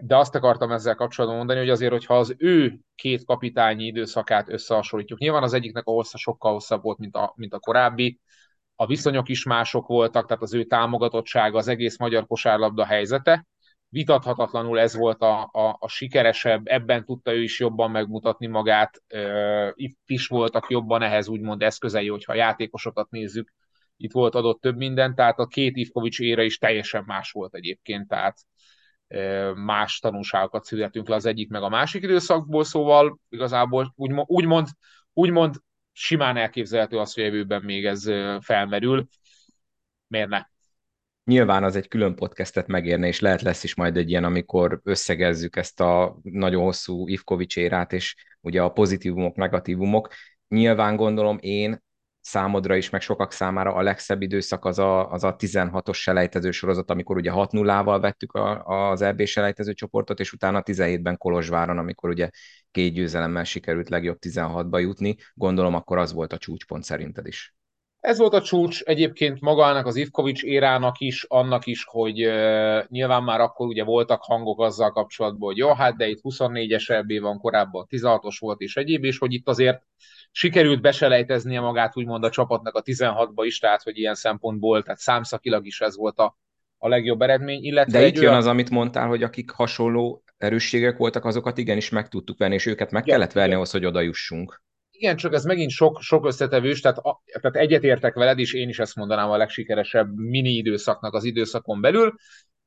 de 0.00 0.16
azt 0.16 0.34
akartam 0.34 0.72
ezzel 0.72 0.94
kapcsolatban 0.94 1.38
mondani, 1.38 1.58
hogy 1.58 1.70
azért, 1.70 1.92
hogyha 1.92 2.18
az 2.18 2.34
ő 2.38 2.78
két 2.94 3.24
kapitányi 3.24 3.84
időszakát 3.84 4.48
összehasonlítjuk, 4.48 5.18
nyilván 5.18 5.42
az 5.42 5.52
egyiknek 5.52 5.86
a 5.86 5.90
hossza 5.90 6.18
sokkal 6.18 6.52
hosszabb 6.52 6.82
volt, 6.82 6.98
mint 6.98 7.14
a, 7.14 7.32
mint 7.36 7.54
a 7.54 7.58
korábbi, 7.58 8.20
a 8.76 8.86
viszonyok 8.86 9.28
is 9.28 9.44
mások 9.44 9.86
voltak, 9.86 10.26
tehát 10.26 10.42
az 10.42 10.54
ő 10.54 10.64
támogatottsága, 10.64 11.58
az 11.58 11.68
egész 11.68 11.98
magyar 11.98 12.26
kosárlabda 12.26 12.84
helyzete. 12.84 13.46
Vitathatatlanul 13.88 14.78
ez 14.80 14.96
volt 14.96 15.22
a, 15.22 15.48
a, 15.52 15.76
a 15.80 15.88
sikeresebb, 15.88 16.66
ebben 16.66 17.04
tudta 17.04 17.34
ő 17.34 17.42
is 17.42 17.60
jobban 17.60 17.90
megmutatni 17.90 18.46
magát, 18.46 19.02
itt 19.74 19.98
is 20.06 20.26
voltak 20.26 20.70
jobban 20.70 21.02
ehhez 21.02 21.28
úgymond 21.28 21.62
eszközei, 21.62 22.08
hogyha 22.08 22.34
játékosokat 22.34 23.10
nézzük, 23.10 23.52
itt 23.96 24.12
volt 24.12 24.34
adott 24.34 24.60
több 24.60 24.76
minden, 24.76 25.14
tehát 25.14 25.38
a 25.38 25.46
két 25.46 25.76
Ivkovics 25.76 26.20
ére 26.20 26.44
is 26.44 26.58
teljesen 26.58 27.04
más 27.06 27.30
volt 27.30 27.54
egyébként, 27.54 28.08
tehát 28.08 28.38
más 29.54 29.98
tanulságokat 29.98 30.64
születünk 30.64 31.08
le 31.08 31.14
az 31.14 31.26
egyik 31.26 31.50
meg 31.50 31.62
a 31.62 31.68
másik 31.68 32.02
időszakból, 32.02 32.64
szóval 32.64 33.18
igazából 33.28 33.92
úgymond, 33.96 34.26
úgymond, 34.28 34.66
úgymond 35.12 35.54
simán 35.92 36.36
elképzelhető 36.36 36.98
az, 36.98 37.14
hogy 37.14 37.24
jövőben 37.24 37.62
még 37.62 37.84
ez 37.84 38.02
felmerül. 38.40 39.06
Miért 40.06 40.28
ne? 40.28 40.40
Nyilván 41.24 41.64
az 41.64 41.76
egy 41.76 41.88
külön 41.88 42.14
podcastet 42.14 42.66
megérne, 42.66 43.06
és 43.06 43.20
lehet 43.20 43.42
lesz 43.42 43.64
is 43.64 43.74
majd 43.74 43.96
egy 43.96 44.10
ilyen, 44.10 44.24
amikor 44.24 44.80
összegezzük 44.84 45.56
ezt 45.56 45.80
a 45.80 46.18
nagyon 46.22 46.62
hosszú 46.62 47.08
Ivkovics 47.08 47.56
érát, 47.56 47.92
és 47.92 48.16
ugye 48.40 48.62
a 48.62 48.68
pozitívumok, 48.68 49.36
negatívumok. 49.36 50.08
Nyilván 50.48 50.96
gondolom 50.96 51.38
én 51.40 51.82
számodra 52.22 52.76
is, 52.76 52.90
meg 52.90 53.00
sokak 53.00 53.32
számára 53.32 53.74
a 53.74 53.82
legszebb 53.82 54.22
időszak 54.22 54.64
az 54.64 54.78
a, 54.78 55.10
az 55.10 55.24
a 55.24 55.36
16-os 55.36 55.94
selejtező 55.94 56.50
sorozat, 56.50 56.90
amikor 56.90 57.16
ugye 57.16 57.30
6-0-val 57.34 57.98
vettük 58.00 58.32
a, 58.32 58.64
az 58.90 59.02
EB 59.02 59.24
selejtező 59.24 59.72
csoportot, 59.72 60.20
és 60.20 60.32
utána 60.32 60.62
17-ben 60.64 61.18
Kolozsváron, 61.18 61.78
amikor 61.78 62.10
ugye 62.10 62.30
két 62.70 62.92
győzelemmel 62.92 63.44
sikerült 63.44 63.88
legjobb 63.88 64.18
16-ba 64.20 64.80
jutni. 64.80 65.16
Gondolom 65.34 65.74
akkor 65.74 65.98
az 65.98 66.12
volt 66.12 66.32
a 66.32 66.38
csúcspont 66.38 66.84
szerinted 66.84 67.26
is. 67.26 67.54
Ez 68.00 68.18
volt 68.18 68.34
a 68.34 68.42
csúcs 68.42 68.82
egyébként 68.82 69.40
magának 69.40 69.86
az 69.86 69.96
Ivkovics 69.96 70.42
érának 70.42 70.98
is, 70.98 71.24
annak 71.28 71.66
is, 71.66 71.84
hogy 71.84 72.26
uh, 72.26 72.84
nyilván 72.88 73.22
már 73.22 73.40
akkor 73.40 73.66
ugye 73.66 73.84
voltak 73.84 74.22
hangok 74.22 74.60
azzal 74.60 74.92
kapcsolatban, 74.92 75.48
hogy 75.48 75.56
jó, 75.56 75.72
hát 75.72 75.96
de 75.96 76.08
itt 76.08 76.20
24-es 76.22 76.90
EB 76.90 77.20
van, 77.20 77.38
korábban 77.38 77.86
16-os 77.90 78.36
volt 78.38 78.60
és 78.60 78.76
egyéb, 78.76 79.04
és 79.04 79.18
hogy 79.18 79.32
itt 79.32 79.48
azért 79.48 79.82
sikerült 80.32 80.80
beselejteznie 80.80 81.60
magát 81.60 81.96
úgymond 81.96 82.24
a 82.24 82.30
csapatnak 82.30 82.74
a 82.74 82.82
16-ba 82.82 83.42
is, 83.44 83.58
tehát 83.58 83.82
hogy 83.82 83.98
ilyen 83.98 84.14
szempontból, 84.14 84.82
tehát 84.82 84.98
számszakilag 84.98 85.66
is 85.66 85.80
ez 85.80 85.96
volt 85.96 86.18
a, 86.18 86.36
a 86.78 86.88
legjobb 86.88 87.22
eredmény. 87.22 87.64
Illetve 87.64 87.98
De 87.98 88.06
itt 88.06 88.14
jön 88.14 88.24
olyan... 88.24 88.36
az, 88.36 88.46
amit 88.46 88.70
mondtál, 88.70 89.08
hogy 89.08 89.22
akik 89.22 89.50
hasonló 89.50 90.22
erősségek 90.36 90.96
voltak, 90.96 91.24
azokat 91.24 91.58
igenis 91.58 91.90
meg 91.90 92.08
tudtuk 92.08 92.38
venni, 92.38 92.54
és 92.54 92.66
őket 92.66 92.90
meg 92.90 93.02
igen, 93.06 93.16
kellett 93.16 93.32
verni 93.32 93.48
igen. 93.48 93.58
ahhoz, 93.58 93.72
hogy 93.72 93.84
oda 93.84 94.00
jussunk. 94.00 94.62
Igen, 94.90 95.16
csak 95.16 95.34
ez 95.34 95.44
megint 95.44 95.70
sok, 95.70 96.00
sok 96.00 96.26
összetevős, 96.26 96.80
tehát, 96.80 96.98
a, 96.98 97.22
tehát 97.40 97.56
egyetértek 97.56 98.14
veled, 98.14 98.38
és 98.38 98.52
én 98.52 98.68
is 98.68 98.78
ezt 98.78 98.96
mondanám 98.96 99.30
a 99.30 99.36
legsikeresebb 99.36 100.14
mini 100.16 100.50
időszaknak 100.50 101.14
az 101.14 101.24
időszakon 101.24 101.80
belül, 101.80 102.14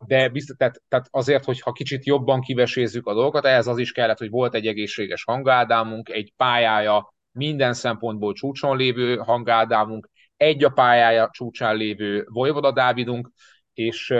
de 0.06 0.30
biztos, 0.30 0.56
tehát, 0.58 0.82
tehát 0.88 1.08
azért, 1.12 1.46
hogyha 1.46 1.72
kicsit 1.72 2.06
jobban 2.06 2.42
kivesézzük 2.42 3.08
a 3.08 3.14
dolgokat, 3.14 3.46
ehhez 3.46 3.68
az 3.68 3.78
is 3.78 3.92
kellett, 3.92 4.18
hogy 4.18 4.30
volt 4.30 4.56
egy 4.56 4.68
egészséges 4.68 5.24
hangádámunk, 5.24 6.10
egy 6.10 6.34
pályája, 6.36 7.15
minden 7.36 7.74
szempontból 7.74 8.34
csúcson 8.34 8.78
lévő 8.78 9.16
hangádámunk, 9.16 10.10
egy 10.38 10.64
a 10.64 10.70
pályája 10.70 11.30
csúcsán 11.32 11.76
lévő 11.76 12.26
Vojvoda 12.30 12.72
Dávidunk, 12.72 13.32
és, 13.74 14.14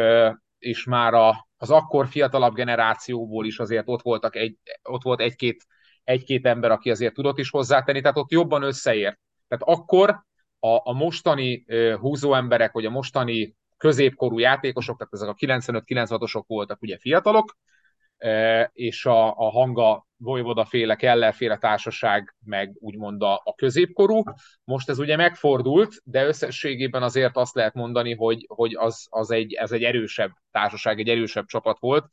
és 0.58 0.84
már 0.86 1.14
a, 1.14 1.48
az 1.58 1.70
akkor 1.70 2.08
fiatalabb 2.08 2.54
generációból 2.54 3.46
is 3.46 3.60
azért 3.60 3.88
ott, 3.88 4.02
voltak 4.02 4.36
egy, 4.36 4.58
ott 4.84 5.04
volt 5.04 5.20
egy-két, 5.20 5.66
egy-két 6.04 6.46
ember, 6.46 6.72
aki 6.72 6.90
azért 6.90 7.14
tudott 7.14 7.38
is 7.38 7.50
hozzátenni, 7.50 8.02
tehát 8.02 8.18
ott 8.18 8.32
jobban 8.32 8.64
összeért. 8.64 9.20
Tehát 9.48 9.78
akkor 9.78 10.10
a, 10.60 10.90
a 10.90 10.94
mostani 10.94 11.66
húzó 12.00 12.34
emberek, 12.34 12.72
vagy 12.72 12.86
a 12.86 12.90
mostani 12.90 13.56
középkorú 13.78 14.38
játékosok, 14.40 14.98
tehát 14.98 15.14
ezek 15.14 15.30
a 15.30 15.34
95-96-osok 15.34 16.44
voltak 16.48 16.82
ugye 16.82 16.98
fiatalok, 16.98 17.58
és 18.74 19.06
a, 19.06 19.28
a 19.28 19.50
hanga 19.50 20.08
Vojvoda 20.18 20.66
féle, 20.66 20.96
Keller 20.96 21.34
féle 21.34 21.58
társaság, 21.58 22.36
meg 22.46 22.76
úgymond 22.80 23.22
a, 23.22 23.42
a 23.44 23.54
középkorú. 23.56 24.24
Most 24.64 24.90
ez 24.90 25.00
ugye 25.00 25.16
megfordult, 25.16 26.02
de 26.04 26.26
összességében 26.26 27.04
azért 27.04 27.38
azt 27.38 27.56
lehet 27.56 27.74
mondani, 27.74 28.16
hogy, 28.16 28.46
hogy 28.48 28.76
az, 28.76 29.08
az 29.10 29.32
egy, 29.32 29.54
ez 29.54 29.72
egy 29.72 29.84
erősebb 29.84 30.32
társaság, 30.52 31.00
egy 31.00 31.10
erősebb 31.10 31.46
csapat 31.46 31.80
volt, 31.80 32.06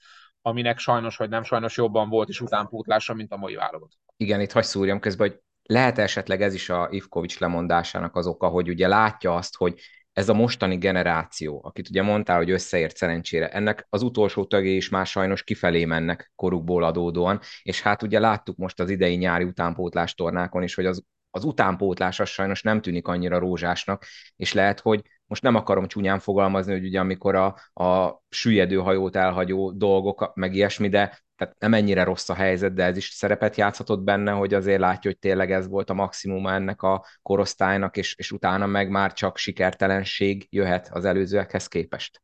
aminek 0.43 0.79
sajnos 0.79 1.17
vagy 1.17 1.29
nem 1.29 1.43
sajnos 1.43 1.77
jobban 1.77 2.09
volt 2.09 2.29
is 2.29 2.41
utánpótlása, 2.41 3.15
mint 3.15 3.33
a 3.33 3.37
mai 3.37 3.55
válogatott. 3.55 4.01
Igen, 4.17 4.41
itt 4.41 4.53
hagy 4.53 4.65
szúrjam 4.65 5.01
közben, 5.01 5.29
hogy 5.29 5.39
lehet 5.63 5.99
esetleg 5.99 6.43
ez 6.43 6.55
is 6.55 6.69
a 6.69 6.89
Ivkovics 6.91 7.39
lemondásának 7.39 8.17
az 8.17 8.27
oka, 8.27 8.49
hogy 8.49 8.69
ugye 8.69 8.89
látja 8.89 9.35
azt, 9.35 9.57
hogy 9.57 9.81
ez 10.13 10.29
a 10.29 10.35
mostani 10.35 10.77
generáció, 10.77 11.61
akit 11.65 11.89
ugye 11.89 12.03
mondtál, 12.03 12.37
hogy 12.37 12.51
összeért 12.51 12.97
szerencsére, 12.97 13.49
ennek 13.49 13.87
az 13.91 14.03
utolsó 14.03 14.45
tagjai 14.45 14.77
is 14.77 14.89
már 14.89 15.07
sajnos 15.07 15.43
kifelé 15.43 15.85
mennek 15.85 16.33
korukból 16.35 16.85
adódóan, 16.85 17.41
és 17.63 17.81
hát 17.83 18.03
ugye 18.03 18.19
láttuk 18.19 18.57
most 18.57 18.81
az 18.81 18.91
idei 18.91 19.17
nyári 19.17 19.45
utánpótlás 19.45 20.15
tornákon 20.15 20.63
is, 20.63 20.75
hogy 20.75 20.87
az, 20.87 21.03
az 21.31 21.45
utánpótlás 21.45 22.21
az 22.21 22.29
sajnos 22.29 22.63
nem 22.63 22.81
tűnik 22.81 23.07
annyira 23.07 23.39
rózsásnak, 23.39 24.05
és 24.37 24.53
lehet, 24.53 24.81
hogy 24.81 25.03
most 25.27 25.43
nem 25.43 25.55
akarom 25.55 25.87
csúnyán 25.87 26.19
fogalmazni, 26.19 26.73
hogy 26.73 26.85
ugye 26.85 27.01
amikor 27.01 27.35
a, 27.35 27.47
a 27.85 28.23
süllyedő 28.29 28.77
hajót 28.77 29.17
elhagyó 29.17 29.73
dolgok, 29.73 30.33
meg 30.35 30.55
ilyesmi, 30.55 30.89
de 30.89 31.23
tehát 31.43 31.61
nem 31.61 31.75
ennyire 31.75 32.05
rossz 32.05 32.29
a 32.29 32.35
helyzet, 32.35 32.75
de 32.75 32.85
ez 32.85 32.97
is 32.97 33.09
szerepet 33.09 33.57
játszhatott 33.57 34.03
benne, 34.03 34.31
hogy 34.31 34.55
azért 34.55 34.81
látja, 34.81 35.11
hogy 35.11 35.19
tényleg 35.19 35.53
ez 35.53 35.69
volt 35.69 35.91
a 35.91 35.95
maximuma 35.95 36.53
ennek 36.53 36.83
a 36.83 37.05
korosztálynak, 37.23 37.97
és, 37.97 38.15
és 38.19 38.33
utána 38.33 38.67
meg 38.67 38.89
már 38.91 39.13
csak 39.13 39.37
sikertelenség 39.37 40.47
jöhet 40.51 40.89
az 40.93 41.05
előzőekhez 41.05 41.67
képest. 41.67 42.23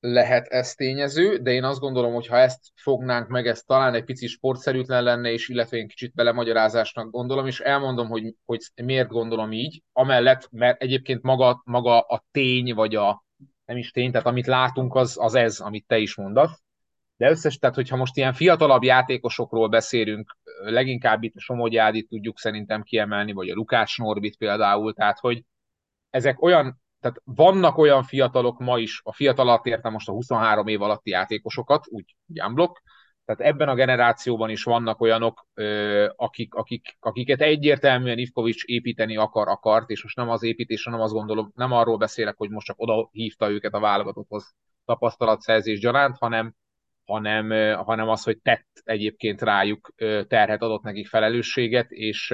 Lehet 0.00 0.46
ez 0.46 0.74
tényező, 0.74 1.36
de 1.36 1.50
én 1.50 1.64
azt 1.64 1.80
gondolom, 1.80 2.14
hogy 2.14 2.26
ha 2.26 2.36
ezt 2.36 2.60
fognánk 2.74 3.28
meg, 3.28 3.46
ez 3.46 3.62
talán 3.62 3.94
egy 3.94 4.04
pici 4.04 4.26
sportszerűtlen 4.26 5.02
lenne, 5.02 5.30
és 5.30 5.48
illetve 5.48 5.76
én 5.76 5.88
kicsit 5.88 6.14
belemagyarázásnak 6.14 7.10
gondolom, 7.10 7.46
és 7.46 7.60
elmondom, 7.60 8.08
hogy, 8.08 8.34
hogy 8.44 8.60
miért 8.84 9.08
gondolom 9.08 9.52
így, 9.52 9.82
amellett, 9.92 10.48
mert 10.50 10.82
egyébként 10.82 11.22
maga, 11.22 11.62
maga 11.64 12.00
a 12.00 12.24
tény, 12.30 12.74
vagy 12.74 12.94
a 12.94 13.24
nem 13.64 13.76
is 13.76 13.90
tény, 13.90 14.10
tehát 14.10 14.26
amit 14.26 14.46
látunk, 14.46 14.94
az, 14.94 15.16
az 15.20 15.34
ez, 15.34 15.60
amit 15.60 15.86
te 15.86 15.98
is 15.98 16.16
mondasz 16.16 16.62
de 17.18 17.30
összes, 17.30 17.58
tehát 17.58 17.76
hogyha 17.76 17.96
most 17.96 18.16
ilyen 18.16 18.32
fiatalabb 18.32 18.82
játékosokról 18.82 19.68
beszélünk, 19.68 20.36
leginkább 20.60 21.22
itt 21.22 21.34
a 21.36 21.40
Somogyádit 21.40 22.08
tudjuk 22.08 22.38
szerintem 22.38 22.82
kiemelni, 22.82 23.32
vagy 23.32 23.48
a 23.48 23.54
Lukács 23.54 23.98
Norbit 23.98 24.36
például, 24.36 24.94
tehát 24.94 25.18
hogy 25.18 25.44
ezek 26.10 26.42
olyan, 26.42 26.80
tehát 27.00 27.20
vannak 27.24 27.78
olyan 27.78 28.02
fiatalok 28.02 28.58
ma 28.58 28.78
is, 28.78 29.00
a 29.04 29.12
fiatal 29.12 29.48
alatt 29.48 29.66
értem 29.66 29.92
most 29.92 30.08
a 30.08 30.12
23 30.12 30.66
év 30.66 30.82
alatti 30.82 31.10
játékosokat, 31.10 31.84
úgy, 31.88 32.16
unblock, 32.46 32.82
tehát 33.24 33.52
ebben 33.52 33.68
a 33.68 33.74
generációban 33.74 34.50
is 34.50 34.62
vannak 34.62 35.00
olyanok, 35.00 35.46
akik, 36.16 36.54
akik, 36.54 36.96
akiket 37.00 37.40
egyértelműen 37.40 38.18
Ivkovics 38.18 38.64
építeni 38.64 39.16
akar, 39.16 39.48
akart, 39.48 39.90
és 39.90 40.02
most 40.02 40.16
nem 40.16 40.28
az 40.28 40.42
építés, 40.42 40.84
hanem 40.84 41.00
azt 41.00 41.12
gondolom, 41.12 41.52
nem 41.54 41.72
arról 41.72 41.96
beszélek, 41.96 42.36
hogy 42.36 42.50
most 42.50 42.66
csak 42.66 42.80
oda 42.80 43.08
hívta 43.12 43.50
őket 43.50 43.74
a 43.74 43.80
válogatotthoz 43.80 44.54
tapasztalatszerzés 44.84 45.80
gyanánt, 45.80 46.16
hanem 46.18 46.54
hanem, 47.08 47.74
hanem 47.84 48.08
az, 48.08 48.22
hogy 48.22 48.38
tett 48.38 48.66
egyébként 48.84 49.42
rájuk 49.42 49.92
terhet, 50.28 50.62
adott 50.62 50.82
nekik 50.82 51.06
felelősséget, 51.06 51.90
és 51.90 52.30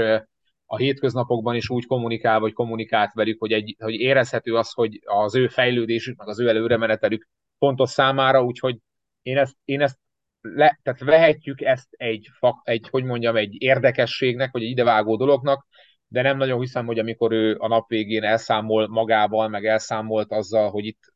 a 0.67 0.77
hétköznapokban 0.77 1.55
is 1.55 1.69
úgy 1.69 1.87
kommunikál, 1.87 2.41
vagy 2.41 2.53
kommunikált 2.53 3.13
velük, 3.13 3.41
hogy, 3.41 3.53
egy, 3.53 3.77
hogy 3.79 3.95
érezhető 3.95 4.55
az, 4.55 4.73
hogy 4.73 5.01
az 5.05 5.35
ő 5.35 5.49
fejlődésük, 5.49 6.19
meg 6.19 6.29
az 6.29 6.41
ő 6.41 6.49
előremenetelük 6.49 7.29
fontos 7.59 7.91
számára, 7.91 8.45
úgyhogy 8.45 8.79
én 9.23 9.39
ezt, 9.39 9.57
én 9.65 9.81
ezt 9.81 9.99
le, 10.41 10.79
tehát 10.83 11.01
vehetjük 11.01 11.61
ezt 11.61 11.89
egy, 11.91 12.29
egy, 12.63 12.89
hogy 12.89 13.05
mondjam, 13.05 13.37
egy 13.37 13.63
érdekességnek, 13.63 14.53
vagy 14.53 14.63
egy 14.63 14.71
idevágó 14.71 15.17
dolognak, 15.17 15.67
de 16.07 16.23
nem 16.23 16.37
nagyon 16.37 16.61
hiszem, 16.61 16.87
hogy 16.87 16.99
amikor 16.99 17.33
ő 17.33 17.57
a 17.59 17.69
nap 17.69 17.89
végén 17.89 18.23
elszámol 18.23 18.89
magával, 18.89 19.49
meg 19.49 19.67
elszámolt 19.67 20.33
azzal, 20.33 20.71
hogy 20.71 20.85
itt 20.85 21.13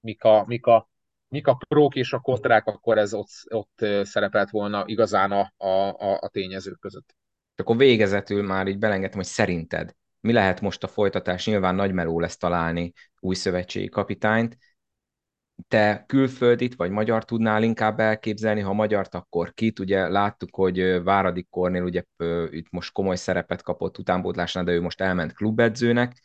mik 0.00 0.24
a, 0.24 0.44
mik 0.46 0.66
a 0.66 0.88
mik 1.34 1.46
a 1.46 1.58
prók 1.68 1.94
és 1.94 2.12
a 2.12 2.18
kontrák, 2.18 2.66
akkor 2.66 2.98
ez 2.98 3.14
ott, 3.14 3.28
ott 3.48 3.86
szerepelt 4.02 4.50
volna 4.50 4.82
igazán 4.86 5.32
a, 5.32 5.52
a, 5.56 6.18
a 6.20 6.28
tényezők 6.28 6.78
között. 6.78 7.16
Akkor 7.56 7.76
végezetül 7.76 8.42
már 8.42 8.66
így 8.66 8.78
belengedtem, 8.78 9.18
hogy 9.18 9.26
szerinted 9.26 9.94
mi 10.20 10.32
lehet 10.32 10.60
most 10.60 10.82
a 10.82 10.88
folytatás? 10.88 11.46
Nyilván 11.46 11.74
nagy 11.74 11.92
meló 11.92 12.20
lesz 12.20 12.36
találni 12.36 12.92
új 13.20 13.34
szövetségi 13.34 13.88
kapitányt. 13.88 14.56
Te 15.68 16.04
külföldit 16.06 16.74
vagy 16.74 16.90
magyar 16.90 17.24
tudnál 17.24 17.62
inkább 17.62 18.00
elképzelni, 18.00 18.60
ha 18.60 18.72
magyart, 18.72 19.14
akkor 19.14 19.52
kit? 19.54 19.78
Ugye 19.78 20.08
láttuk, 20.08 20.54
hogy 20.54 21.02
Váradik 21.02 21.48
Kornél 21.50 21.82
ugye 21.82 22.02
itt 22.50 22.70
most 22.70 22.92
komoly 22.92 23.16
szerepet 23.16 23.62
kapott 23.62 23.98
utánpótlásnál, 23.98 24.64
de 24.64 24.72
ő 24.72 24.80
most 24.80 25.00
elment 25.00 25.32
klubedzőnek 25.32 26.22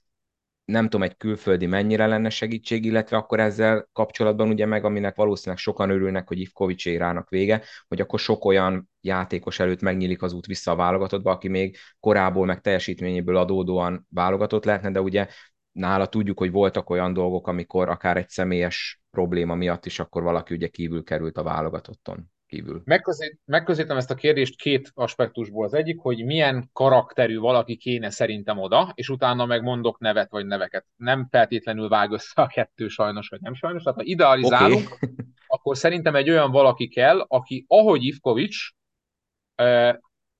nem 0.69 0.83
tudom, 0.83 1.03
egy 1.03 1.17
külföldi 1.17 1.65
mennyire 1.65 2.07
lenne 2.07 2.29
segítség, 2.29 2.85
illetve 2.85 3.17
akkor 3.17 3.39
ezzel 3.39 3.89
kapcsolatban 3.93 4.49
ugye 4.49 4.65
meg, 4.65 4.85
aminek 4.85 5.15
valószínűleg 5.15 5.57
sokan 5.59 5.89
örülnek, 5.89 6.27
hogy 6.27 6.39
Ivkovics 6.39 6.85
érának 6.85 7.29
vége, 7.29 7.63
hogy 7.87 8.01
akkor 8.01 8.19
sok 8.19 8.45
olyan 8.45 8.89
játékos 9.01 9.59
előtt 9.59 9.81
megnyílik 9.81 10.21
az 10.21 10.33
út 10.33 10.45
vissza 10.45 10.71
a 10.71 10.75
válogatottba, 10.75 11.31
aki 11.31 11.47
még 11.47 11.77
korából 11.99 12.45
meg 12.45 12.61
teljesítményéből 12.61 13.37
adódóan 13.37 14.07
válogatott 14.09 14.65
lehetne, 14.65 14.91
de 14.91 15.01
ugye 15.01 15.27
nála 15.71 16.05
tudjuk, 16.05 16.39
hogy 16.39 16.51
voltak 16.51 16.89
olyan 16.89 17.13
dolgok, 17.13 17.47
amikor 17.47 17.89
akár 17.89 18.17
egy 18.17 18.29
személyes 18.29 19.01
probléma 19.11 19.55
miatt 19.55 19.85
is 19.85 19.99
akkor 19.99 20.23
valaki 20.23 20.53
ugye 20.53 20.67
kívül 20.67 21.03
került 21.03 21.37
a 21.37 21.43
válogatotton 21.43 22.31
kívül. 22.49 22.81
Megközelít, 22.85 23.39
megközelítem 23.45 23.97
ezt 23.97 24.11
a 24.11 24.15
kérdést 24.15 24.55
két 24.55 24.91
aspektusból. 24.93 25.65
Az 25.65 25.73
egyik, 25.73 25.99
hogy 25.99 26.25
milyen 26.25 26.69
karakterű 26.73 27.37
valaki 27.37 27.77
kéne 27.77 28.09
szerintem 28.09 28.57
oda, 28.57 28.91
és 28.93 29.09
utána 29.09 29.45
meg 29.45 29.63
mondok 29.63 29.99
nevet 29.99 30.31
vagy 30.31 30.45
neveket. 30.45 30.85
Nem 30.95 31.27
feltétlenül 31.29 31.87
vág 31.87 32.11
össze 32.11 32.41
a 32.41 32.47
kettő 32.47 32.87
sajnos, 32.87 33.29
vagy 33.29 33.41
nem 33.41 33.53
sajnos. 33.53 33.83
Tehát 33.83 33.99
ha 33.99 34.05
idealizálunk, 34.05 34.91
okay. 34.91 35.15
akkor 35.47 35.77
szerintem 35.77 36.15
egy 36.15 36.29
olyan 36.29 36.51
valaki 36.51 36.87
kell, 36.87 37.25
aki 37.27 37.65
ahogy 37.67 38.03
Ivkovics, 38.03 38.71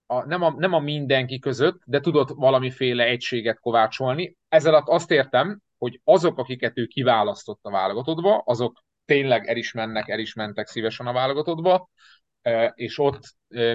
a, 0.06 0.26
nem, 0.26 0.42
a, 0.42 0.54
nem 0.58 0.74
a 0.74 0.80
mindenki 0.80 1.40
között, 1.40 1.82
de 1.86 2.00
tudott 2.00 2.30
valamiféle 2.30 3.04
egységet 3.04 3.60
kovácsolni. 3.60 4.36
Ezzel 4.48 4.76
azt 4.76 5.12
értem, 5.12 5.62
hogy 5.78 6.02
azok, 6.04 6.38
akiket 6.38 6.78
ő 6.78 6.86
kiválasztott 6.86 7.60
a 7.62 7.72
válogatottba, 7.72 8.42
azok 8.46 8.84
tényleg 9.10 9.48
el 9.48 9.58
is 9.58 9.72
mennek, 9.72 10.10
el 10.10 10.20
is 10.20 10.34
mentek 10.34 10.68
szívesen 10.68 11.08
a 11.08 11.14
válogatottba, 11.14 11.90
és 12.74 13.00
ott 13.00 13.22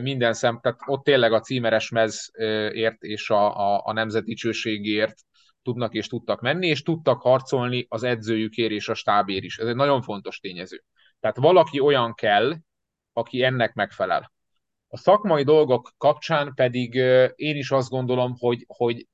minden 0.02 0.32
szem, 0.32 0.60
tehát 0.60 0.78
ott 0.86 1.04
tényleg 1.04 1.32
a 1.32 1.40
címeres 1.40 1.90
mezért 1.90 3.02
és 3.02 3.30
a, 3.30 3.56
a, 3.56 3.82
a 3.84 3.92
nemzeti 3.92 4.24
dicsőségért 4.24 5.14
tudnak 5.62 5.94
és 5.94 6.06
tudtak 6.06 6.40
menni, 6.40 6.66
és 6.66 6.82
tudtak 6.82 7.20
harcolni 7.20 7.86
az 7.88 8.02
edzőjükért 8.02 8.70
és 8.70 8.88
a 8.88 8.94
stábért 8.94 9.44
is. 9.44 9.58
Ez 9.58 9.66
egy 9.66 9.74
nagyon 9.74 10.02
fontos 10.02 10.38
tényező. 10.38 10.82
Tehát 11.20 11.36
valaki 11.36 11.80
olyan 11.80 12.14
kell, 12.14 12.54
aki 13.12 13.42
ennek 13.42 13.72
megfelel. 13.74 14.32
A 14.88 14.96
szakmai 14.96 15.42
dolgok 15.42 15.92
kapcsán 15.96 16.52
pedig 16.54 16.94
én 17.34 17.56
is 17.56 17.70
azt 17.70 17.88
gondolom, 17.88 18.34
hogy, 18.38 18.64
hogy 18.66 19.06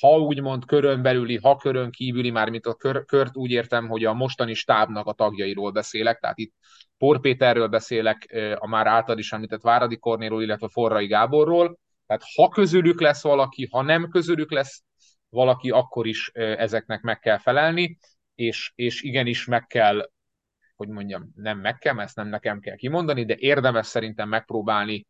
ha 0.00 0.18
úgymond 0.18 0.64
körön 0.64 1.02
belüli, 1.02 1.36
ha 1.36 1.56
körön 1.56 1.90
kívüli, 1.90 2.30
már 2.30 2.50
mint 2.50 2.66
a 2.66 2.74
kör, 2.74 3.04
kört 3.04 3.36
úgy 3.36 3.50
értem, 3.50 3.88
hogy 3.88 4.04
a 4.04 4.12
mostani 4.12 4.54
stábnak 4.54 5.06
a 5.06 5.12
tagjairól 5.12 5.70
beszélek, 5.70 6.18
tehát 6.18 6.38
itt 6.38 6.54
Por 6.98 7.20
Péterről 7.20 7.68
beszélek, 7.68 8.36
a 8.58 8.66
már 8.66 8.86
által 8.86 9.18
is 9.18 9.32
említett 9.32 9.62
Váradi 9.62 9.98
Kornéról, 9.98 10.42
illetve 10.42 10.68
Forrai 10.68 11.06
Gáborról, 11.06 11.78
tehát 12.06 12.22
ha 12.34 12.48
közülük 12.48 13.00
lesz 13.00 13.22
valaki, 13.22 13.68
ha 13.70 13.82
nem 13.82 14.08
közülük 14.08 14.50
lesz 14.50 14.82
valaki, 15.28 15.70
akkor 15.70 16.06
is 16.06 16.30
ezeknek 16.34 17.00
meg 17.00 17.18
kell 17.18 17.38
felelni, 17.38 17.98
és, 18.34 18.72
és 18.74 19.02
igenis 19.02 19.46
meg 19.46 19.66
kell, 19.66 20.10
hogy 20.76 20.88
mondjam, 20.88 21.32
nem 21.34 21.58
meg 21.58 21.78
kell, 21.78 22.00
ezt 22.00 22.16
nem 22.16 22.28
nekem 22.28 22.60
kell 22.60 22.76
kimondani, 22.76 23.24
de 23.24 23.34
érdemes 23.38 23.86
szerintem 23.86 24.28
megpróbálni 24.28 25.06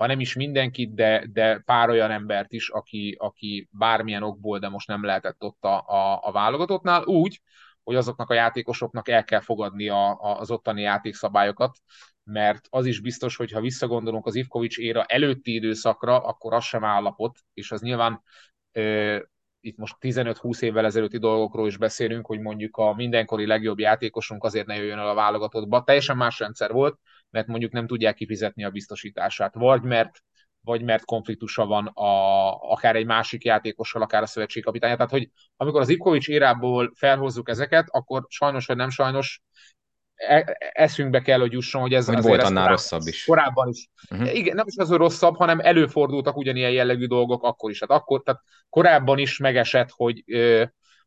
ha 0.00 0.06
nem 0.06 0.20
is 0.20 0.34
mindenkit, 0.34 0.94
de, 0.94 1.26
de 1.32 1.58
pár 1.58 1.88
olyan 1.88 2.10
embert 2.10 2.52
is, 2.52 2.68
aki, 2.68 3.16
aki 3.18 3.68
bármilyen 3.70 4.22
okból, 4.22 4.58
de 4.58 4.68
most 4.68 4.88
nem 4.88 5.04
lehetett 5.04 5.42
ott 5.42 5.64
a, 5.64 5.84
a, 5.86 6.20
a 6.22 6.32
válogatottnál, 6.32 7.04
úgy, 7.04 7.40
hogy 7.82 7.96
azoknak 7.96 8.30
a 8.30 8.34
játékosoknak 8.34 9.08
el 9.08 9.24
kell 9.24 9.40
fogadni 9.40 9.88
a, 9.88 10.08
a, 10.10 10.38
az 10.38 10.50
ottani 10.50 10.82
játékszabályokat, 10.82 11.78
mert 12.24 12.66
az 12.70 12.86
is 12.86 13.00
biztos, 13.00 13.36
hogy 13.36 13.52
ha 13.52 13.60
visszagondolunk 13.60 14.26
az 14.26 14.34
Ivkovics 14.34 14.78
éra 14.78 15.04
előtti 15.04 15.54
időszakra, 15.54 16.24
akkor 16.24 16.54
az 16.54 16.64
sem 16.64 16.84
állapot, 16.84 17.38
és 17.54 17.70
az 17.70 17.80
nyilván 17.80 18.22
itt 19.60 19.76
most 19.76 19.96
15-20 20.00 20.62
évvel 20.62 20.84
ezelőtti 20.84 21.18
dolgokról 21.18 21.66
is 21.66 21.76
beszélünk, 21.76 22.26
hogy 22.26 22.40
mondjuk 22.40 22.76
a 22.76 22.94
mindenkori 22.94 23.46
legjobb 23.46 23.78
játékosunk 23.78 24.44
azért 24.44 24.66
ne 24.66 24.76
jöjjön 24.76 24.98
el 24.98 25.08
a 25.08 25.14
válogatottba. 25.14 25.82
Teljesen 25.84 26.16
más 26.16 26.38
rendszer 26.38 26.72
volt, 26.72 26.98
mert 27.30 27.46
mondjuk 27.46 27.72
nem 27.72 27.86
tudják 27.86 28.14
kifizetni 28.14 28.64
a 28.64 28.70
biztosítását, 28.70 29.54
vagy 29.54 29.82
mert 29.82 30.22
vagy 30.62 30.82
mert 30.82 31.04
konfliktusa 31.04 31.66
van 31.66 31.86
a, 31.86 32.54
akár 32.70 32.96
egy 32.96 33.06
másik 33.06 33.44
játékossal, 33.44 34.02
akár 34.02 34.22
a 34.22 34.26
szövetségkapitánya. 34.26 34.96
Tehát, 34.96 35.10
hogy 35.10 35.30
amikor 35.56 35.80
az 35.80 35.88
Ivkovics 35.88 36.28
érából 36.28 36.92
felhozzuk 36.94 37.48
ezeket, 37.48 37.86
akkor 37.90 38.24
sajnos 38.28 38.66
vagy 38.66 38.76
nem 38.76 38.90
sajnos 38.90 39.40
E, 40.20 40.56
eszünkbe 40.72 41.20
kell, 41.20 41.38
hogy 41.38 41.52
jusson, 41.52 41.80
hogy 41.80 41.94
ez 41.94 42.06
hogy 42.06 42.22
volt 42.22 42.42
annál 42.42 42.68
rosszabb 42.68 43.06
is. 43.06 43.24
Korábban 43.24 43.68
is. 43.68 43.88
Uh-huh. 44.10 44.34
Igen, 44.34 44.56
nem 44.56 44.66
is 44.66 44.76
az, 44.76 44.88
hogy 44.88 44.98
rosszabb, 44.98 45.36
hanem 45.36 45.60
előfordultak 45.60 46.36
ugyanilyen 46.36 46.70
jellegű 46.70 47.06
dolgok 47.06 47.42
akkor 47.42 47.70
is. 47.70 47.80
Hát 47.80 47.90
akkor, 47.90 48.22
tehát 48.22 48.40
korábban 48.68 49.18
is 49.18 49.38
megesett, 49.38 49.90
hogy 49.90 50.24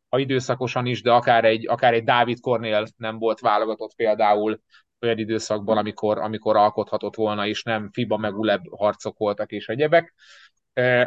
ha 0.08 0.18
időszakosan 0.18 0.86
is, 0.86 1.02
de 1.02 1.12
akár 1.12 1.44
egy, 1.44 1.68
akár 1.68 1.92
egy 1.92 2.04
Dávid 2.04 2.40
Kornél 2.40 2.86
nem 2.96 3.18
volt 3.18 3.40
válogatott 3.40 3.94
például 3.94 4.60
olyan 5.04 5.18
időszakban, 5.18 5.76
amikor, 5.76 6.18
amikor 6.18 6.56
alkothatott 6.56 7.14
volna, 7.14 7.46
és 7.46 7.62
nem 7.62 7.90
FIBA 7.92 8.16
meg 8.16 8.38
ULEB 8.38 8.76
harcok 8.76 9.18
voltak 9.18 9.50
és 9.50 9.68
egyebek. 9.68 10.14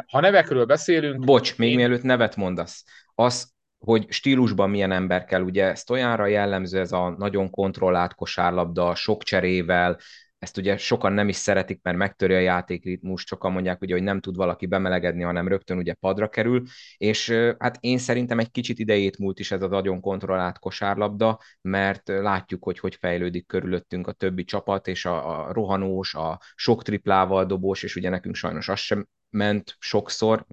Ha 0.06 0.20
nevekről 0.20 0.64
beszélünk... 0.64 1.24
Bocs, 1.24 1.58
még 1.58 1.70
én... 1.70 1.76
mielőtt 1.76 2.02
nevet 2.02 2.36
mondasz, 2.36 2.84
az 3.14 3.56
hogy 3.78 4.06
stílusban 4.08 4.70
milyen 4.70 4.92
ember 4.92 5.24
kell. 5.24 5.42
Ugye 5.42 5.74
Stojanra 5.74 6.26
jellemző 6.26 6.78
ez 6.78 6.92
a 6.92 7.14
nagyon 7.18 7.50
kontrollált 7.50 8.14
kosárlabda, 8.14 8.94
sok 8.94 9.22
cserével, 9.22 9.98
ezt 10.38 10.56
ugye 10.56 10.76
sokan 10.76 11.12
nem 11.12 11.28
is 11.28 11.36
szeretik, 11.36 11.80
mert 11.82 11.96
megtöri 11.96 12.34
a 12.34 12.38
játékritmus, 12.38 13.24
sokan 13.26 13.52
mondják 13.52 13.80
ugye, 13.80 13.94
hogy 13.94 14.02
nem 14.02 14.20
tud 14.20 14.36
valaki 14.36 14.66
bemelegedni, 14.66 15.22
hanem 15.22 15.48
rögtön 15.48 15.78
ugye 15.78 15.94
padra 15.94 16.28
kerül, 16.28 16.62
és 16.96 17.30
hát 17.58 17.76
én 17.80 17.98
szerintem 17.98 18.38
egy 18.38 18.50
kicsit 18.50 18.78
idejét 18.78 19.18
múlt 19.18 19.38
is 19.38 19.50
ez 19.50 19.62
a 19.62 19.68
nagyon 19.68 20.00
kontrollált 20.00 20.58
kosárlabda, 20.58 21.40
mert 21.60 22.08
látjuk, 22.08 22.64
hogy 22.64 22.78
hogy 22.78 22.94
fejlődik 22.94 23.46
körülöttünk 23.46 24.06
a 24.06 24.12
többi 24.12 24.44
csapat, 24.44 24.88
és 24.88 25.04
a, 25.04 25.48
a 25.48 25.52
rohanós, 25.52 26.14
a 26.14 26.40
sok 26.54 26.82
triplával 26.82 27.44
dobós, 27.44 27.82
és 27.82 27.96
ugye 27.96 28.08
nekünk 28.08 28.34
sajnos 28.34 28.68
az 28.68 28.78
sem 28.78 29.06
ment 29.30 29.76
sokszor, 29.78 30.46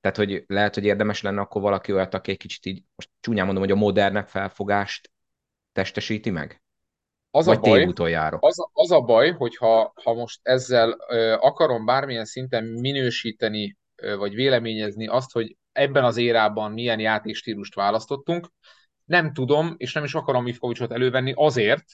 tehát, 0.00 0.16
hogy 0.18 0.44
lehet, 0.46 0.74
hogy 0.74 0.84
érdemes 0.84 1.22
lenne 1.22 1.40
akkor 1.40 1.62
valaki 1.62 1.92
olyat, 1.92 2.14
aki 2.14 2.30
egy 2.30 2.36
kicsit 2.36 2.66
így, 2.66 2.84
most 2.94 3.10
csúnyán 3.20 3.44
mondom, 3.44 3.62
hogy 3.62 3.72
a 3.72 3.76
modernek 3.76 4.28
felfogást 4.28 5.10
testesíti 5.72 6.30
meg? 6.30 6.63
Az 7.36 7.46
Vagy 7.46 7.56
a 7.56 7.92
baj, 7.94 8.10
járok? 8.10 8.44
az, 8.44 8.56
az 8.72 8.90
a 8.90 9.00
baj, 9.00 9.30
hogyha 9.30 9.92
ha 10.02 10.14
most 10.14 10.40
ezzel 10.42 10.96
ö, 11.08 11.36
akarom 11.40 11.84
bármilyen 11.84 12.24
szinten 12.24 12.64
minősíteni, 12.64 13.76
ö, 13.96 14.16
vagy 14.16 14.34
véleményezni 14.34 15.06
azt, 15.06 15.32
hogy 15.32 15.56
ebben 15.72 16.04
az 16.04 16.16
érában 16.16 16.72
milyen 16.72 17.00
játékstílust 17.00 17.74
választottunk, 17.74 18.50
nem 19.04 19.32
tudom, 19.32 19.74
és 19.76 19.92
nem 19.92 20.04
is 20.04 20.14
akarom 20.14 20.46
Ivkovicsot 20.46 20.92
elővenni 20.92 21.32
azért, 21.36 21.84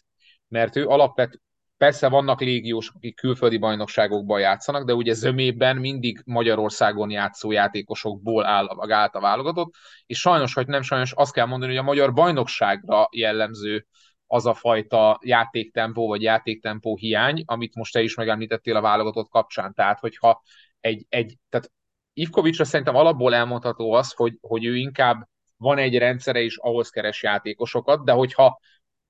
mert 0.49 0.77
ő 0.77 0.87
alapvet, 0.87 1.41
persze 1.77 2.09
vannak 2.09 2.41
légiósok, 2.41 2.95
akik 2.97 3.17
külföldi 3.17 3.57
bajnokságokban 3.57 4.41
játszanak, 4.41 4.85
de 4.85 4.95
ugye 4.95 5.13
zömében 5.13 5.77
mindig 5.77 6.23
Magyarországon 6.25 7.11
játszó 7.11 7.51
játékosokból 7.51 8.47
áll, 8.47 8.69
állt 8.89 9.15
a 9.15 9.21
válogatott, 9.21 9.75
és 10.07 10.21
sajnos, 10.21 10.55
hogy 10.55 10.67
nem 10.67 10.83
sajnos, 10.83 11.13
azt 11.13 11.33
kell 11.33 11.47
mondani, 11.47 11.71
hogy 11.71 11.81
a 11.81 11.85
magyar 11.85 12.13
bajnokságra 12.13 13.09
jellemző 13.11 13.87
az 14.33 14.47
a 14.47 14.55
fajta 14.55 15.19
játéktempó 15.23 16.09
vagy 16.09 16.23
játéktempó 16.23 16.97
hiány, 16.97 17.43
amit 17.47 17.75
most 17.75 17.93
te 17.93 18.03
is 18.03 18.15
megemlítettél 18.15 18.77
a 18.77 18.81
válogatott 18.81 19.29
kapcsán. 19.29 19.75
Tehát, 19.75 19.99
hogyha 19.99 20.43
egy, 20.81 21.07
egy 21.09 21.37
tehát 21.49 21.73
Ivkovicsra 22.13 22.65
szerintem 22.65 22.97
alapból 22.97 23.35
elmondható 23.35 23.93
az, 23.93 24.13
hogy, 24.13 24.39
hogy 24.41 24.65
ő 24.65 24.77
inkább 24.77 25.29
van 25.57 25.79
egy 25.79 25.99
rendszere, 25.99 26.41
és 26.41 26.57
ahhoz 26.57 26.91
keres 26.91 27.23
játékosokat, 27.23 28.05
de 28.05 28.13
hogyha 28.13 28.61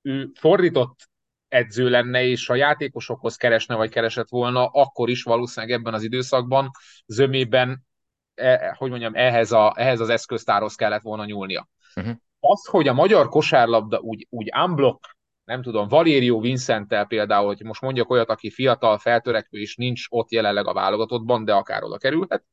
ő 0.01 0.31
fordított 0.33 1.09
edző 1.47 1.89
lenne, 1.89 2.23
és 2.23 2.49
a 2.49 2.55
játékosokhoz 2.55 3.35
keresne, 3.35 3.75
vagy 3.75 3.89
keresett 3.89 4.29
volna, 4.29 4.65
akkor 4.65 5.09
is 5.09 5.23
valószínűleg 5.23 5.75
ebben 5.75 5.93
az 5.93 6.03
időszakban 6.03 6.69
zömében, 7.05 7.85
eh, 8.33 8.75
hogy 8.77 8.89
mondjam, 8.89 9.15
ehhez, 9.15 9.51
a, 9.51 9.73
ehhez 9.75 9.99
az 9.99 10.09
eszköztárhoz 10.09 10.75
kellett 10.75 11.01
volna 11.01 11.25
nyúlnia. 11.25 11.67
Uh-huh. 11.95 12.15
Az, 12.39 12.65
hogy 12.65 12.87
a 12.87 12.93
magyar 12.93 13.27
kosárlabda 13.29 13.99
úgy, 13.99 14.27
úgy 14.29 14.51
unblock, 14.65 15.10
nem 15.51 15.61
tudom, 15.61 15.87
Valério 15.87 16.39
Vincenttel 16.39 17.05
például, 17.05 17.45
hogy 17.45 17.61
most 17.63 17.81
mondjak 17.81 18.09
olyat, 18.09 18.29
aki 18.29 18.49
fiatal, 18.49 18.97
feltörekvő, 18.97 19.59
és 19.59 19.75
nincs 19.75 20.05
ott 20.09 20.31
jelenleg 20.31 20.67
a 20.67 20.73
válogatottban, 20.73 21.45
de 21.45 21.53
akár 21.53 21.83
oda 21.83 21.97
kerülhet, 21.97 22.43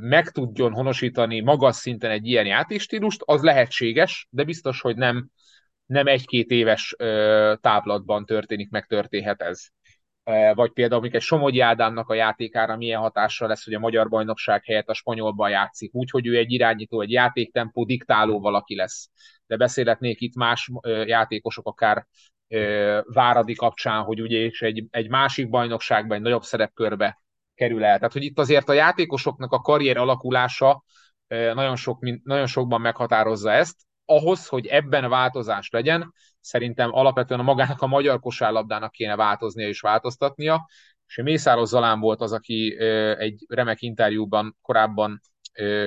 meg 0.00 0.30
tudjon 0.30 0.72
honosítani 0.72 1.40
magas 1.40 1.76
szinten 1.76 2.10
egy 2.10 2.26
ilyen 2.26 2.46
játékstílust, 2.46 3.22
az 3.24 3.42
lehetséges, 3.42 4.26
de 4.30 4.44
biztos, 4.44 4.80
hogy 4.80 4.96
nem, 4.96 5.28
nem 5.86 6.06
egy-két 6.06 6.50
éves 6.50 6.94
táblatban 7.60 8.26
történik, 8.26 8.70
megtörténhet 8.70 9.42
ez. 9.42 9.68
Vagy 10.54 10.70
például 10.72 11.00
mondjuk 11.00 11.14
egy 11.14 11.28
Somogyi 11.28 11.60
Ádámnak 11.60 12.08
a 12.08 12.14
játékára 12.14 12.76
milyen 12.76 13.00
hatással 13.00 13.48
lesz, 13.48 13.64
hogy 13.64 13.74
a 13.74 13.78
magyar 13.78 14.08
bajnokság 14.08 14.64
helyett 14.64 14.88
a 14.88 14.94
spanyolban 14.94 15.50
játszik, 15.50 15.94
úgyhogy 15.94 16.26
ő 16.26 16.36
egy 16.36 16.52
irányító, 16.52 17.00
egy 17.00 17.10
játéktempó 17.10 17.84
diktáló 17.84 18.40
valaki 18.40 18.74
lesz. 18.74 19.08
De 19.46 19.56
beszélhetnék 19.56 20.20
itt 20.20 20.34
más 20.34 20.70
játékosok, 21.04 21.66
akár 21.66 22.06
Váradi 23.04 23.54
kapcsán, 23.54 24.02
hogy 24.02 24.20
ugye 24.20 24.38
és 24.38 24.62
egy, 24.62 24.84
egy 24.90 25.08
másik 25.08 25.48
bajnokságban, 25.48 26.16
egy 26.16 26.22
nagyobb 26.22 26.42
szerepkörbe 26.42 27.22
kerül 27.54 27.84
el. 27.84 27.96
Tehát, 27.96 28.12
hogy 28.12 28.22
itt 28.22 28.38
azért 28.38 28.68
a 28.68 28.72
játékosoknak 28.72 29.52
a 29.52 29.60
karrier 29.60 29.96
alakulása 29.96 30.84
nagyon, 31.28 31.76
sok, 31.76 31.98
nagyon 32.24 32.46
sokban 32.46 32.80
meghatározza 32.80 33.52
ezt. 33.52 33.76
Ahhoz, 34.10 34.46
hogy 34.46 34.66
ebben 34.66 35.08
változás 35.08 35.70
legyen, 35.70 36.12
szerintem 36.40 36.94
alapvetően 36.94 37.40
a 37.40 37.42
magának 37.42 37.82
a 37.82 37.86
magyar 37.86 38.20
kosárlabdának 38.20 38.92
kéne 38.92 39.16
változnia 39.16 39.68
és 39.68 39.80
változtatnia. 39.80 40.68
És 41.06 41.16
Mészáros 41.22 41.68
Zalán 41.68 42.00
volt 42.00 42.20
az, 42.20 42.32
aki 42.32 42.78
egy 43.18 43.44
remek 43.48 43.82
interjúban 43.82 44.56
korábban 44.62 45.20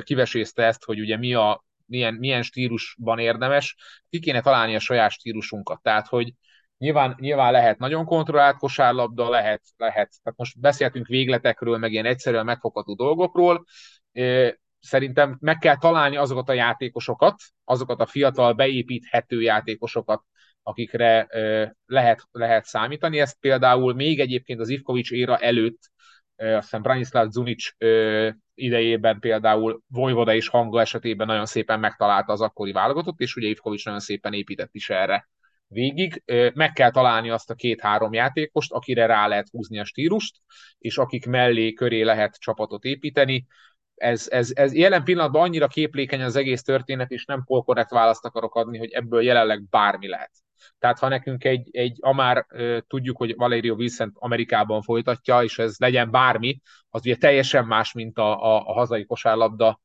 kivesézte 0.03 0.63
ezt, 0.63 0.83
hogy 0.83 0.99
ugye 0.99 1.17
mi 1.17 1.33
a, 1.33 1.63
milyen, 1.86 2.13
milyen 2.13 2.41
stílusban 2.41 3.19
érdemes, 3.19 3.75
ki 4.09 4.19
kéne 4.19 4.41
találni 4.41 4.75
a 4.75 4.79
saját 4.79 5.12
stílusunkat. 5.12 5.81
Tehát, 5.81 6.07
hogy 6.07 6.33
Nyilván, 6.77 7.15
nyilván 7.19 7.51
lehet 7.51 7.77
nagyon 7.77 8.05
kontrollált 8.05 8.57
kosárlabda, 8.57 9.29
lehet, 9.29 9.62
lehet. 9.77 10.13
Tehát 10.23 10.39
most 10.39 10.59
beszéltünk 10.59 11.07
végletekről, 11.07 11.77
meg 11.77 11.91
ilyen 11.91 12.05
egyszerűen 12.05 12.45
megfogható 12.45 12.95
dolgokról. 12.95 13.65
Szerintem 14.85 15.37
meg 15.39 15.57
kell 15.57 15.77
találni 15.77 16.15
azokat 16.15 16.49
a 16.49 16.53
játékosokat, 16.53 17.35
azokat 17.63 18.01
a 18.01 18.05
fiatal, 18.05 18.53
beépíthető 18.53 19.41
játékosokat, 19.41 20.23
akikre 20.63 21.27
lehet, 21.85 22.21
lehet 22.31 22.65
számítani. 22.65 23.19
Ezt 23.19 23.39
például 23.39 23.93
még 23.93 24.19
egyébként 24.19 24.59
az 24.59 24.69
Ivkovics 24.69 25.11
éra 25.11 25.37
előtt, 25.37 25.79
azt 26.35 26.61
hiszem 26.61 26.81
Branislav 26.81 27.29
Zunic 27.29 27.69
idejében 28.53 29.19
például 29.19 29.81
Vojvoda 29.87 30.33
és 30.33 30.47
Hanga 30.47 30.81
esetében 30.81 31.27
nagyon 31.27 31.45
szépen 31.45 31.79
megtalálta 31.79 32.31
az 32.31 32.41
akkori 32.41 32.71
válogatott, 32.71 33.19
és 33.19 33.35
ugye 33.35 33.47
Ivkovics 33.47 33.85
nagyon 33.85 33.99
szépen 33.99 34.33
épített 34.33 34.73
is 34.73 34.89
erre 34.89 35.29
végig. 35.67 36.23
Meg 36.53 36.71
kell 36.71 36.91
találni 36.91 37.29
azt 37.29 37.49
a 37.49 37.55
két-három 37.55 38.13
játékost, 38.13 38.71
akire 38.71 39.05
rá 39.05 39.27
lehet 39.27 39.49
húzni 39.49 39.79
a 39.79 39.85
stílust, 39.85 40.37
és 40.77 40.97
akik 40.97 41.25
mellé, 41.25 41.73
köré 41.73 42.01
lehet 42.01 42.39
csapatot 42.39 42.83
építeni. 42.83 43.45
Ez, 44.03 44.27
ez, 44.29 44.51
ez 44.53 44.73
jelen 44.73 45.03
pillanatban 45.03 45.41
annyira 45.41 45.67
képlékeny 45.67 46.21
az 46.21 46.35
egész 46.35 46.61
történet, 46.61 47.11
és 47.11 47.25
nem 47.25 47.43
polkorrekt 47.43 47.89
választ 47.89 48.25
akarok 48.25 48.55
adni, 48.55 48.77
hogy 48.77 48.91
ebből 48.91 49.23
jelenleg 49.23 49.63
bármi 49.69 50.07
lehet. 50.07 50.31
Tehát 50.79 50.99
ha 50.99 51.07
nekünk 51.07 51.43
egy, 51.43 51.69
egy 51.71 51.97
amár 52.01 52.45
tudjuk, 52.87 53.17
hogy 53.17 53.35
Valerio 53.35 53.75
Vincent 53.75 54.15
Amerikában 54.19 54.81
folytatja, 54.81 55.43
és 55.43 55.59
ez 55.59 55.75
legyen 55.77 56.11
bármi, 56.11 56.61
az 56.89 57.05
ugye 57.05 57.15
teljesen 57.15 57.65
más, 57.65 57.93
mint 57.93 58.17
a, 58.17 58.43
a, 58.43 58.63
a 58.65 58.73
hazai 58.73 59.05
kosárlabda 59.05 59.81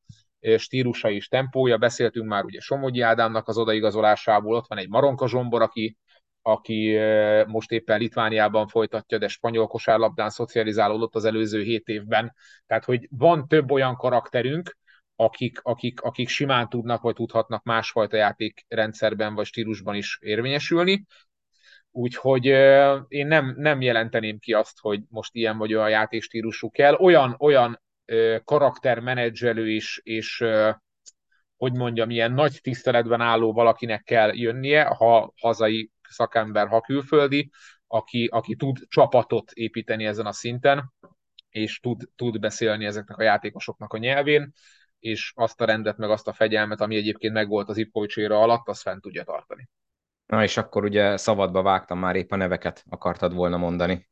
stílusa 0.57 1.11
és 1.11 1.29
tempója. 1.29 1.77
Beszéltünk 1.77 2.29
már 2.29 2.45
ugye 2.45 2.61
Somogyi 2.61 3.01
Ádámnak 3.01 3.49
az 3.49 3.59
odaigazolásából, 3.59 4.57
ott 4.57 4.69
van 4.69 4.79
egy 4.79 4.89
Maronka 4.89 5.29
Zsombor, 5.29 5.63
aki, 5.63 5.97
aki 6.49 6.99
most 7.47 7.71
éppen 7.73 7.99
Litvániában 7.99 8.67
folytatja, 8.67 9.19
de 9.19 9.29
spanyol 9.29 9.67
kosárlabdán 9.67 10.31
szocializálódott 10.31 11.15
az 11.15 11.25
előző 11.25 11.63
hét 11.63 11.89
évben. 11.89 12.35
Tehát, 12.67 12.85
hogy 12.85 13.09
van 13.11 13.49
több 13.49 13.71
olyan 13.71 13.97
karakterünk, 13.97 14.77
akik, 15.17 15.59
akik, 15.63 16.01
akik 16.01 16.29
simán 16.29 16.69
tudnak 16.69 17.03
vagy 17.03 17.15
tudhatnak 17.15 17.63
másfajta 17.65 18.17
játékrendszerben 18.17 19.35
vagy 19.35 19.47
stílusban 19.47 19.95
is 19.95 20.19
érvényesülni. 20.21 21.07
Úgyhogy 21.91 22.45
én 23.09 23.27
nem, 23.27 23.55
nem 23.57 23.81
jelenteném 23.81 24.39
ki 24.39 24.53
azt, 24.53 24.79
hogy 24.81 25.01
most 25.09 25.35
ilyen 25.35 25.59
vagy 25.59 25.75
olyan 25.75 25.91
játékstílusú 25.91 26.71
kell. 26.71 26.95
Olyan, 26.95 27.37
olyan 27.39 27.83
karaktermenedzselő 28.45 29.71
is, 29.71 30.01
és 30.03 30.45
hogy 31.57 31.73
mondjam, 31.73 32.11
ilyen 32.11 32.33
nagy 32.33 32.59
tiszteletben 32.63 33.21
álló 33.21 33.53
valakinek 33.53 34.03
kell 34.03 34.35
jönnie, 34.35 34.85
ha 34.85 35.33
hazai 35.41 35.91
szakember, 36.09 36.69
ha 36.69 36.81
külföldi, 36.81 37.51
aki, 37.87 38.27
aki 38.27 38.57
tud 38.57 38.79
csapatot 38.89 39.51
építeni 39.51 40.07
ezen 40.07 40.27
a 40.27 40.33
szinten, 40.33 40.93
és 41.51 41.81
tud, 41.81 42.03
tud 42.17 42.41
beszélni 42.41 42.85
ezeknek 42.85 43.19
a 43.19 43.23
játékosoknak 43.23 43.93
a 43.93 43.99
nyelvén, 43.99 44.53
és 44.99 45.33
azt 45.37 45.61
a 45.61 45.65
rendet, 45.65 45.97
meg 45.97 46.11
azt 46.11 46.29
a 46.29 46.33
fegyelmet, 46.33 46.81
ami 46.81 46.97
egyébként 46.97 47.33
megvolt 47.33 47.69
az 47.69 47.77
Ipkovics 47.77 48.17
alatt, 48.17 48.69
azt 48.69 48.83
fent 48.83 49.01
tudja 49.01 49.25
tartani. 49.25 49.69
Na 50.27 50.43
és 50.43 50.57
akkor 50.57 50.85
ugye 50.85 51.17
szabadba 51.17 51.63
vágtam, 51.63 51.99
már 51.99 52.17
épp 52.17 52.31
a 52.31 52.37
neveket 52.37 52.85
akartad 52.89 53.35
volna 53.35 53.57
mondani 53.57 54.09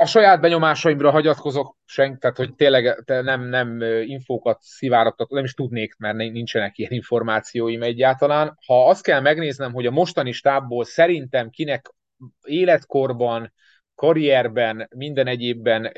a 0.00 0.06
saját 0.06 0.40
benyomásaimra 0.40 1.10
hagyatkozok, 1.10 1.76
senk, 1.84 2.18
tehát 2.18 2.36
hogy 2.36 2.54
tényleg 2.54 3.02
nem, 3.06 3.42
nem 3.42 3.80
infókat 4.02 4.58
szivárogtatok, 4.60 5.34
nem 5.34 5.44
is 5.44 5.54
tudnék, 5.54 5.96
mert 5.96 6.16
nincsenek 6.16 6.78
ilyen 6.78 6.92
információim 6.92 7.82
egyáltalán. 7.82 8.58
Ha 8.66 8.88
azt 8.88 9.02
kell 9.02 9.20
megnéznem, 9.20 9.72
hogy 9.72 9.86
a 9.86 9.90
mostani 9.90 10.32
stábból 10.32 10.84
szerintem 10.84 11.50
kinek 11.50 11.94
életkorban, 12.42 13.52
karrierben, 13.94 14.88
minden 14.96 15.26
egyébben 15.26 15.92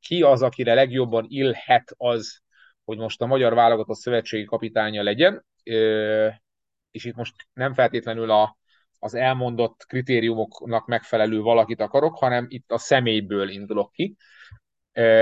ki 0.00 0.22
az, 0.22 0.42
akire 0.42 0.74
legjobban 0.74 1.24
illhet 1.28 1.94
az, 1.96 2.40
hogy 2.84 2.98
most 2.98 3.22
a 3.22 3.26
magyar 3.26 3.54
válogatott 3.54 3.96
szövetségi 3.96 4.44
kapitánya 4.44 5.02
legyen, 5.02 5.44
és 6.90 7.04
itt 7.04 7.16
most 7.16 7.34
nem 7.52 7.74
feltétlenül 7.74 8.30
a 8.30 8.56
az 9.04 9.14
elmondott 9.14 9.84
kritériumoknak 9.86 10.86
megfelelő 10.86 11.40
valakit 11.40 11.80
akarok, 11.80 12.18
hanem 12.18 12.46
itt 12.48 12.70
a 12.70 12.78
személyből 12.78 13.48
indulok 13.48 13.92
ki, 13.92 14.16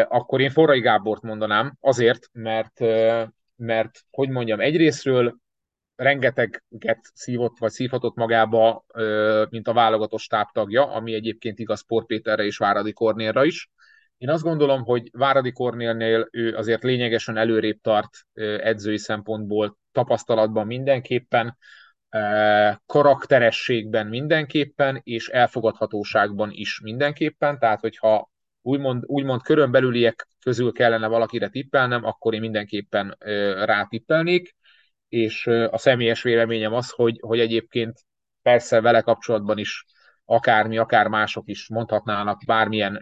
akkor 0.09 0.41
én 0.41 0.51
Forrai 0.51 0.81
Gábort 0.81 1.23
mondanám, 1.23 1.77
azért, 1.81 2.29
mert, 2.33 2.81
mert, 3.57 4.01
hogy 4.11 4.29
mondjam, 4.29 4.61
egyrésztről 4.61 5.37
rengeteget 5.97 7.01
szívott, 7.15 7.59
vagy 7.59 7.71
szívhatott 7.71 8.15
magába, 8.15 8.85
mint 9.49 9.69
a 9.69 9.73
válogatott 9.73 10.21
stábtagja, 10.21 10.93
ami 10.93 11.15
egyébként 11.15 11.59
igaz 11.59 11.81
Sport 11.81 12.07
Péterre 12.07 12.45
és 12.45 12.57
Váradi 12.57 12.93
Kornélra 12.93 13.45
is. 13.45 13.71
Én 14.19 14.29
azt 14.29 14.43
gondolom, 14.43 14.85
hogy 14.85 15.09
Váradi 15.13 15.53
Kornélnél 15.53 16.29
ő 16.31 16.57
azért 16.57 16.83
lényegesen 16.83 17.37
előrébb 17.37 17.81
tart 17.81 18.11
edzői 18.63 18.99
szempontból, 18.99 19.79
tapasztalatban 19.93 20.67
mindenképpen, 20.67 21.57
karakterességben 22.87 24.07
mindenképpen, 24.07 25.01
és 25.03 25.29
elfogadhatóságban 25.29 26.51
is 26.51 26.81
mindenképpen, 26.81 27.59
tehát 27.59 27.81
hogyha 27.81 28.31
úgymond, 28.63 29.03
úgymond 29.07 29.43
körön 29.43 29.71
belüliek 29.71 30.29
közül 30.45 30.73
kellene 30.73 31.07
valakire 31.07 31.49
tippelnem, 31.49 32.05
akkor 32.05 32.35
én 32.35 32.41
mindenképpen 32.41 33.17
rátippelnék, 33.65 34.55
és 35.09 35.47
a 35.47 35.79
személyes 35.79 36.23
véleményem 36.23 36.73
az, 36.73 36.91
hogy, 36.91 37.19
hogy 37.21 37.41
egyébként 37.41 38.01
persze 38.43 38.81
vele 38.81 39.01
kapcsolatban 39.01 39.59
is 39.59 39.85
akármi, 40.25 40.79
akár 40.79 41.09
mások 41.09 41.49
is 41.49 41.69
mondhatnának 41.69 42.41
bármilyen, 42.47 43.01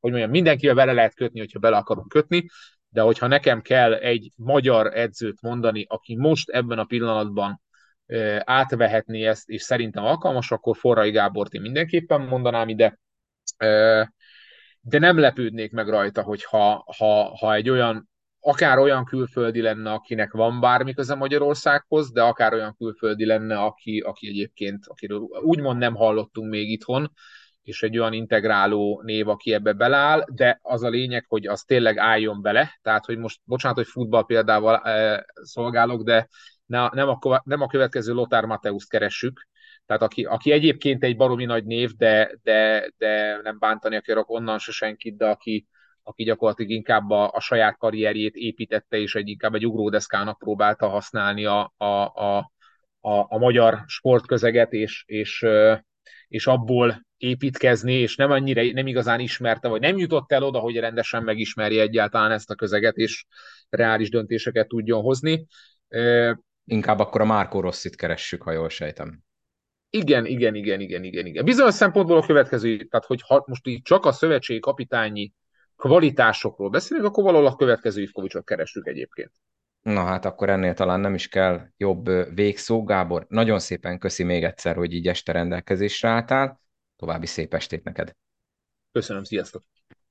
hogy 0.00 0.10
mondjam, 0.10 0.30
mindenkivel 0.30 0.74
vele 0.74 0.92
lehet 0.92 1.14
kötni, 1.14 1.38
hogyha 1.38 1.58
bele 1.58 1.76
akarunk 1.76 2.08
kötni, 2.08 2.46
de 2.88 3.00
hogyha 3.00 3.26
nekem 3.26 3.60
kell 3.60 3.94
egy 3.94 4.32
magyar 4.36 4.96
edzőt 4.96 5.40
mondani, 5.40 5.84
aki 5.88 6.16
most 6.16 6.48
ebben 6.50 6.78
a 6.78 6.84
pillanatban 6.84 7.62
átvehetné 8.38 9.26
ezt, 9.26 9.48
és 9.48 9.62
szerintem 9.62 10.04
alkalmas, 10.04 10.50
akkor 10.50 10.76
Forrai 10.76 11.10
Gábort 11.10 11.52
én 11.52 11.60
mindenképpen 11.60 12.20
mondanám 12.20 12.68
ide, 12.68 12.98
de 14.80 14.98
nem 14.98 15.18
lepődnék 15.18 15.72
meg 15.72 15.88
rajta, 15.88 16.22
hogyha 16.22 16.84
ha, 16.96 17.36
ha 17.36 17.54
egy 17.54 17.70
olyan, 17.70 18.08
akár 18.40 18.78
olyan 18.78 19.04
külföldi 19.04 19.60
lenne, 19.60 19.92
akinek 19.92 20.32
van 20.32 20.60
bármi 20.60 20.94
köze 20.94 21.14
Magyarországhoz, 21.14 22.12
de 22.12 22.22
akár 22.22 22.52
olyan 22.52 22.74
külföldi 22.76 23.26
lenne, 23.26 23.58
aki, 23.58 24.00
aki 24.00 24.28
egyébként, 24.28 24.86
akiről 24.86 25.18
úgymond 25.20 25.78
nem 25.78 25.94
hallottunk 25.94 26.50
még 26.50 26.70
itthon, 26.70 27.12
és 27.62 27.82
egy 27.82 27.98
olyan 27.98 28.12
integráló 28.12 29.02
név, 29.04 29.28
aki 29.28 29.52
ebbe 29.52 29.72
beleáll, 29.72 30.24
de 30.32 30.58
az 30.62 30.82
a 30.82 30.88
lényeg, 30.88 31.24
hogy 31.28 31.46
az 31.46 31.62
tényleg 31.62 31.98
álljon 31.98 32.42
bele, 32.42 32.78
tehát 32.82 33.04
hogy 33.04 33.18
most, 33.18 33.40
bocsánat, 33.44 33.76
hogy 33.76 33.86
futball 33.86 34.24
példával 34.24 34.76
e, 34.76 35.24
szolgálok, 35.42 36.02
de 36.02 36.28
ne, 36.66 36.88
nem, 36.88 37.08
a, 37.08 37.18
nem 37.44 37.60
a 37.60 37.66
következő 37.66 38.12
Lothar 38.12 38.44
Mateuszt 38.44 38.90
keressük, 38.90 39.48
tehát 39.86 40.02
aki, 40.02 40.24
aki 40.24 40.52
egyébként 40.52 41.04
egy 41.04 41.16
baromi 41.16 41.44
nagy 41.44 41.64
név, 41.64 41.90
de, 41.90 42.34
de, 42.42 42.90
de 42.98 43.40
nem 43.42 43.58
bántani 43.58 43.96
akarok 43.96 44.30
onnan 44.30 44.58
se 44.58 44.72
senkit, 44.72 45.16
de 45.16 45.26
aki, 45.26 45.66
aki 46.02 46.24
gyakorlatilag 46.24 46.70
inkább 46.70 47.10
a, 47.10 47.30
a 47.32 47.40
saját 47.40 47.76
karrierjét 47.76 48.34
építette, 48.34 48.96
és 48.96 49.14
egy, 49.14 49.28
inkább 49.28 49.54
egy 49.54 49.66
ugródeszkának 49.66 50.38
próbálta 50.38 50.88
használni 50.88 51.44
a, 51.44 51.72
a, 51.76 51.84
a, 51.84 52.52
a, 53.00 53.26
a 53.28 53.38
magyar 53.38 53.82
sportközeget, 53.86 54.72
és, 54.72 55.04
és, 55.06 55.46
és 56.28 56.46
abból 56.46 57.06
építkezni, 57.16 57.92
és 57.92 58.16
nem 58.16 58.30
annyira, 58.30 58.62
nem 58.72 58.86
igazán 58.86 59.20
ismerte, 59.20 59.68
vagy 59.68 59.80
nem 59.80 59.98
jutott 59.98 60.32
el 60.32 60.42
oda, 60.42 60.58
hogy 60.58 60.76
rendesen 60.76 61.22
megismerje 61.22 61.82
egyáltalán 61.82 62.30
ezt 62.30 62.50
a 62.50 62.54
közeget, 62.54 62.96
és 62.96 63.24
reális 63.68 64.10
döntéseket 64.10 64.68
tudjon 64.68 65.02
hozni. 65.02 65.46
Inkább 66.64 66.98
akkor 66.98 67.20
a 67.20 67.24
Márkó 67.24 67.60
Rosszit 67.60 67.96
keressük, 67.96 68.42
ha 68.42 68.52
jól 68.52 68.68
sejtem. 68.68 69.22
Igen, 69.90 70.26
igen, 70.26 70.54
igen, 70.54 70.80
igen, 70.80 71.04
igen, 71.04 71.26
igen. 71.26 71.44
Bizonyos 71.44 71.74
szempontból 71.74 72.16
a 72.16 72.26
következő, 72.26 72.76
tehát 72.76 73.06
hogy 73.06 73.22
ha 73.26 73.44
most 73.46 73.66
így 73.66 73.82
csak 73.82 74.04
a 74.04 74.12
szövetségi 74.12 74.60
kapitányi 74.60 75.32
kvalitásokról 75.76 76.70
beszélünk, 76.70 77.06
akkor 77.06 77.24
valahol 77.24 77.46
a 77.46 77.56
következő 77.56 78.02
Ivkovicsot 78.02 78.44
keressük 78.44 78.86
egyébként. 78.86 79.32
Na 79.80 80.04
hát 80.04 80.24
akkor 80.24 80.48
ennél 80.48 80.74
talán 80.74 81.00
nem 81.00 81.14
is 81.14 81.28
kell 81.28 81.66
jobb 81.76 82.34
végszó. 82.34 82.84
Gábor, 82.84 83.26
nagyon 83.28 83.58
szépen 83.58 83.98
köszi 83.98 84.22
még 84.22 84.44
egyszer, 84.44 84.76
hogy 84.76 84.92
így 84.92 85.08
este 85.08 85.32
rendelkezésre 85.32 86.08
álltál. 86.08 86.60
További 86.96 87.26
szép 87.26 87.54
estét 87.54 87.84
neked. 87.84 88.12
Köszönöm, 88.92 89.24
sziasztok! 89.24 89.64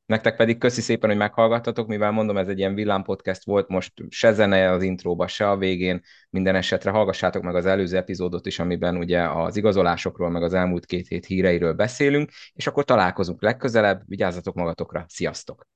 Nektek 0.06 0.36
pedig 0.36 0.58
köszi 0.58 0.82
szépen, 0.82 1.10
hogy 1.10 1.18
meghallgattatok, 1.18 1.88
mivel 1.88 2.12
mondom, 2.12 2.38
ez 2.38 2.48
egy 2.48 2.58
ilyen 2.58 2.74
villámpodcast 2.74 3.44
volt, 3.46 3.68
most 3.68 3.94
se 4.10 4.32
zene 4.32 4.72
az 4.72 4.84
intróba, 4.84 5.28
se 5.28 5.50
a 5.50 5.58
végén, 5.58 6.02
minden 6.30 6.56
esetre 6.56 6.92
hallgassátok 6.92 7.44
meg 7.44 7.56
az 7.56 7.66
előző 7.66 7.98
epizódot 7.98 8.46
is, 8.46 8.60
amiben 8.60 8.98
ugye 8.98 9.30
az 9.30 9.56
igazolásokról, 9.56 10.30
meg 10.30 10.44
az 10.44 10.54
elmúlt 10.54 10.86
két 10.86 11.08
hét 11.08 11.26
híreiről 11.26 11.74
beszélünk, 11.74 12.32
és 12.54 12.68
akkor 12.68 12.84
találkozunk 12.84 13.42
legközelebb, 13.42 14.02
vigyázzatok 14.06 14.56
magatokra, 14.56 15.06
sziasztok! 15.08 15.68